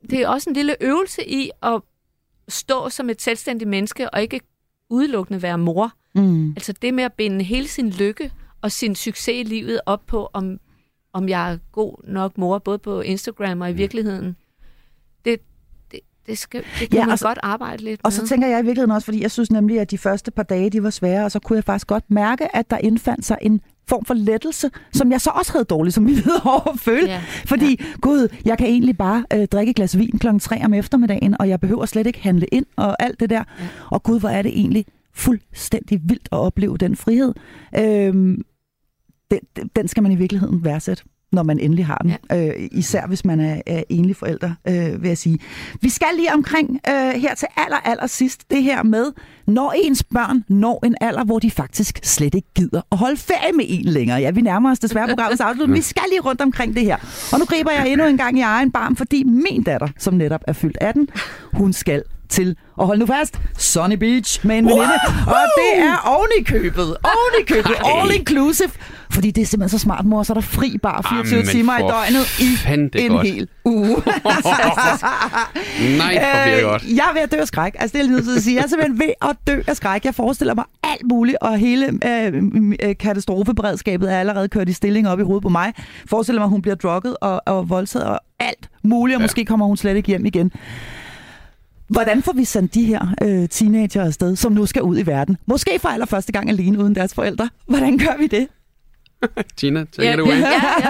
[0.10, 1.82] det er også en lille øvelse i at
[2.50, 4.40] stå som et selvstændigt menneske, og ikke
[4.90, 5.92] udelukkende være mor.
[6.16, 6.50] Mm.
[6.52, 10.30] Altså det med at binde hele sin lykke og sin succes i livet op på,
[10.34, 10.60] om,
[11.18, 14.36] om jeg er god nok mor, både på Instagram og i virkeligheden.
[15.26, 15.40] Det,
[15.92, 18.28] det, det, skal, det kan Ja, ja, man så- godt arbejde lidt Og så med.
[18.30, 20.84] tænker jeg i virkeligheden også, fordi jeg synes nemlig, at de første par dage, de
[20.84, 24.06] var svære, og så kunne jeg faktisk godt mærke, at der indfandt sig en form
[24.06, 27.08] for lettelse, som jeg så også havde dårlig samvittighed over at føle.
[27.08, 30.74] Ja, Fordi, gud, jeg kan egentlig bare øh, drikke et glas vin klokken 3 om
[30.74, 33.44] eftermiddagen, og jeg behøver slet ikke handle ind og alt det der.
[33.60, 33.68] Ja.
[33.92, 37.34] Og gud, hvor er det egentlig fuldstændig vildt at opleve den frihed.
[37.80, 38.42] Øhm,
[39.32, 39.40] den,
[39.76, 42.16] den- skal man i virkeligheden værdsætte når man endelig har den.
[42.32, 42.48] Ja.
[42.48, 45.40] Øh, især hvis man er, er enlig forælder, øh, vil jeg sige.
[45.82, 49.12] Vi skal lige omkring øh, her til aller, aller sidst det her med,
[49.48, 53.54] når ens børn når en alder, hvor de faktisk slet ikke gider at holde ferie
[53.54, 54.20] med en længere.
[54.22, 55.78] Ja, vi nærmer os desværre programmets afslutning.
[55.78, 56.98] Vi skal lige rundt omkring det her.
[57.34, 60.42] Og nu griber jeg endnu en gang i egen barm, fordi min datter, som netop
[60.48, 61.10] er fyldt 18,
[61.54, 64.84] hun skal til, og hold nu fast, Sunny Beach med en veninde.
[65.28, 66.84] Og det er oven i købet.
[67.04, 67.72] Oven i købet.
[67.86, 68.70] All inclusive.
[69.12, 70.24] Fordi det er simpelthen så smart, mor.
[70.24, 73.28] Så er der fri bar 24 Jamen, timer i døgnet i en godt.
[73.28, 73.88] hel uge.
[75.98, 76.84] Nej, hvor det godt.
[76.84, 77.76] Øh, jeg er ved at dø af skræk.
[77.80, 78.56] Altså, det er jeg lige nødt til at sige.
[78.56, 80.06] Jeg er simpelthen ved at dø af skræk.
[80.06, 82.44] Jeg forestiller mig alt muligt, og hele øh,
[82.84, 85.74] øh, katastrofeberedskabet er allerede kørt i stilling op i hovedet på mig.
[85.78, 89.24] Jeg forestiller mig, at hun bliver drukket og, og voldtaget og alt muligt, og Ja.
[89.24, 90.52] måske kommer hun slet ikke hjem igen.
[91.88, 95.38] Hvordan får vi sendt de her øh, teenager afsted, som nu skal ud i verden?
[95.46, 97.50] Måske for allerførste gang alene uden deres forældre.
[97.68, 98.48] Hvordan gør vi det?
[99.58, 100.30] Tina, take Ja, it away.
[100.40, 100.90] ja, ja,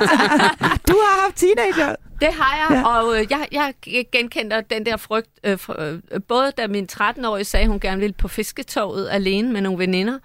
[0.88, 1.96] Du har haft teenager.
[2.22, 2.88] Det har jeg, Ja.
[2.88, 7.46] og øh, jeg, jeg genkender den der frygt, øh, for, øh, både da min 13-årige
[7.46, 10.20] sagde, at hun gerne ville på fisketoget alene med nogle veninder,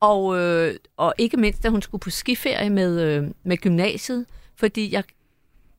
[0.00, 4.26] og, øh, og ikke mindst, da hun skulle på skiferie med, øh, med gymnasiet,
[4.56, 5.04] fordi jeg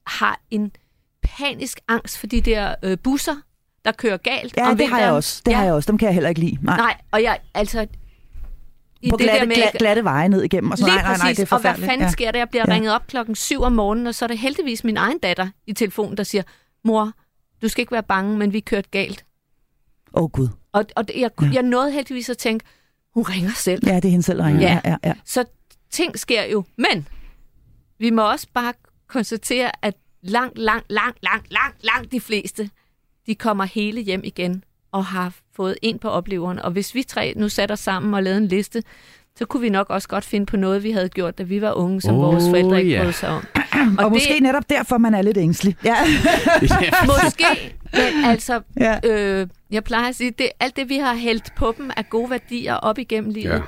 [0.07, 0.71] har en
[1.23, 3.35] panisk angst for de der øh, busser,
[3.85, 5.15] der kører galt Ja, om det har jeg vinteren.
[5.17, 5.41] også.
[5.45, 5.57] Det ja.
[5.57, 5.87] har jeg også.
[5.91, 6.57] Dem kan jeg heller ikke lide.
[6.61, 6.77] Nej.
[6.77, 7.87] Nej, og jeg, altså...
[9.01, 10.71] I på det glatte, der med, glatte, glatte veje ned igennem.
[10.71, 11.91] Og sådan, nej, nej, nej, det er og hvad forfærdeligt.
[11.91, 12.39] fanden sker der?
[12.39, 12.71] Jeg bliver Ja.
[12.71, 12.75] ja.
[12.75, 15.73] ringet op klokken 7 om morgenen, og så er det heldigvis min egen datter i
[15.73, 16.43] telefonen, der siger,
[16.83, 17.11] mor,
[17.61, 19.25] du skal ikke være bange, men vi kørte galt.
[20.13, 20.47] Åh, oh, Gud.
[20.73, 21.49] Og, og det- jeg, Ja.
[21.53, 22.65] jeg nåede heldigvis at tænke,
[23.13, 23.87] hun ringer selv.
[23.87, 24.61] Ja, det er hende selv, der ringer.
[24.61, 24.89] Ja, Ja.
[24.89, 25.13] ja, ja.
[25.25, 25.45] Så
[25.91, 26.63] ting sker jo.
[26.77, 27.07] Men
[27.99, 28.73] vi må også bare
[29.07, 32.69] konstatere, at langt, langt, langt, langt, langt, langt de fleste,
[33.27, 36.59] de kommer hele hjem igen og har fået en på opleveren.
[36.59, 38.83] Og hvis vi tre nu satte os sammen og lavede en liste,
[39.35, 41.71] så kunne vi nok også godt finde på noget, vi havde gjort, da vi var
[41.73, 43.03] unge, som Oh, vores forældre ikke ja.
[43.03, 43.45] brød sig om.
[43.99, 45.75] Og, og måske netop derfor, man er lidt ængstelig.
[45.85, 45.95] Ja.
[46.81, 46.91] ja.
[47.23, 48.99] Måske, men altså, ja.
[49.03, 52.29] øh, jeg plejer at sige, det, alt det, vi har hældt på dem af gode
[52.29, 53.55] værdier op igennem livet, Ja.
[53.55, 53.61] ja.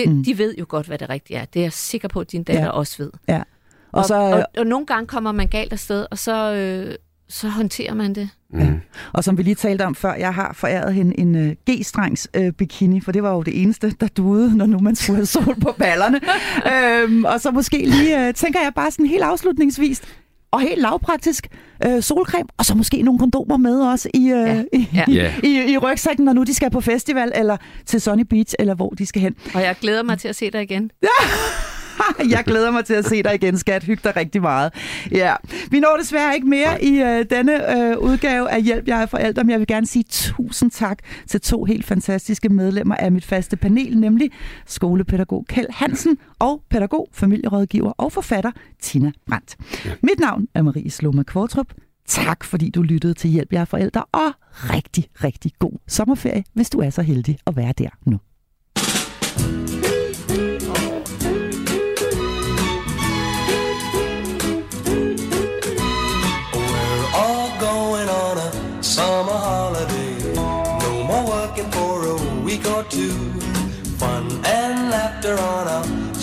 [0.00, 0.24] det, Mm.
[0.24, 1.44] de ved jo godt, hvad det rigtige er.
[1.44, 2.66] Det er jeg sikker på, at din datter Ja.
[2.66, 2.72] ja.
[2.72, 3.10] også ved.
[3.28, 3.36] ja.
[3.36, 3.42] Og,
[3.92, 6.94] Og, så, og, og, og nogle gange kommer man galt afsted, og så, øh,
[7.28, 8.28] så håndterer man det.
[8.50, 8.80] Mm.
[9.12, 12.48] og som vi lige talte om før, jeg har foræret hende en uh, G-strengs uh,
[12.58, 15.60] bikini, for det var jo det eneste, der duede, når nu man skulle have sol
[15.60, 16.20] på ballerne.
[17.02, 20.02] øhm, og så måske lige, uh, tænker jeg bare sådan helt afslutningsvis,
[20.50, 21.46] og helt lavpraktisk,
[21.86, 24.62] øh, solcreme, og så måske nogle kondomer med også i, øh, Ja.
[24.72, 25.04] i, Ja.
[25.08, 25.32] Ja.
[25.42, 27.56] i, i rygsækken, når nu de skal på festival, eller
[27.86, 29.34] til Sunny Beach, eller hvor de skal hen.
[29.54, 30.90] Og jeg glæder mig til at se dig igen.
[32.34, 33.84] Jeg glæder mig til at se dig igen, skat.
[33.84, 34.72] Hyg dig rigtig meget.
[35.10, 35.34] Ja.
[35.70, 39.44] Vi når desværre ikke mere i øh, denne øh, udgave af Hjælp, jeg er forældre,
[39.44, 43.56] men jeg vil gerne sige tusind tak til to helt fantastiske medlemmer af mit faste
[43.56, 44.30] panel, nemlig
[44.66, 48.50] skolepædagog Kjeld Hansen og pædagog, familierådgiver og forfatter
[48.82, 49.56] Tina Brandt.
[49.84, 49.90] Ja.
[50.02, 51.66] Mit navn er Marie Sloma Kvartrup.
[52.06, 56.70] Tak fordi du lyttede til Hjælp, jeg er forældre, og rigtig, rigtig god sommerferie, hvis
[56.70, 58.18] du er så heldig at være der nu.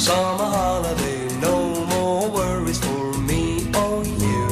[0.04, 1.30] Summer holiday.
[1.40, 4.48] No more worries for me or you.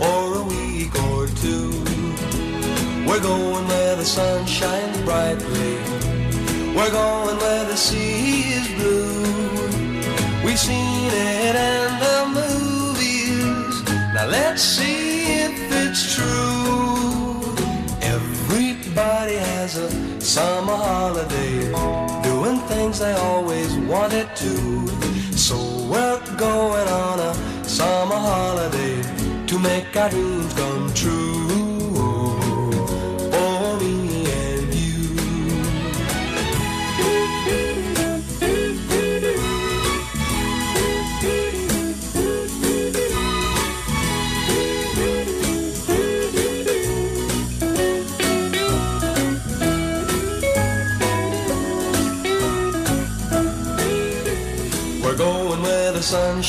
[0.00, 1.70] For a week or two.
[3.06, 5.74] We're going where the sun shines brightly.
[6.76, 9.22] We're going where the sea is blue.
[10.44, 11.10] We've seen
[11.46, 13.74] it in the movies.
[14.14, 17.54] Now let's see if it's true.
[18.02, 19.88] Everybody has a
[20.20, 21.49] summer holiday,
[23.00, 24.86] things always wanted to.
[25.36, 25.56] So
[25.90, 27.34] we're going on a
[27.64, 29.02] summer holiday
[29.46, 31.79] to make our dreams come true.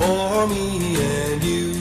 [0.00, 1.79] for me and you.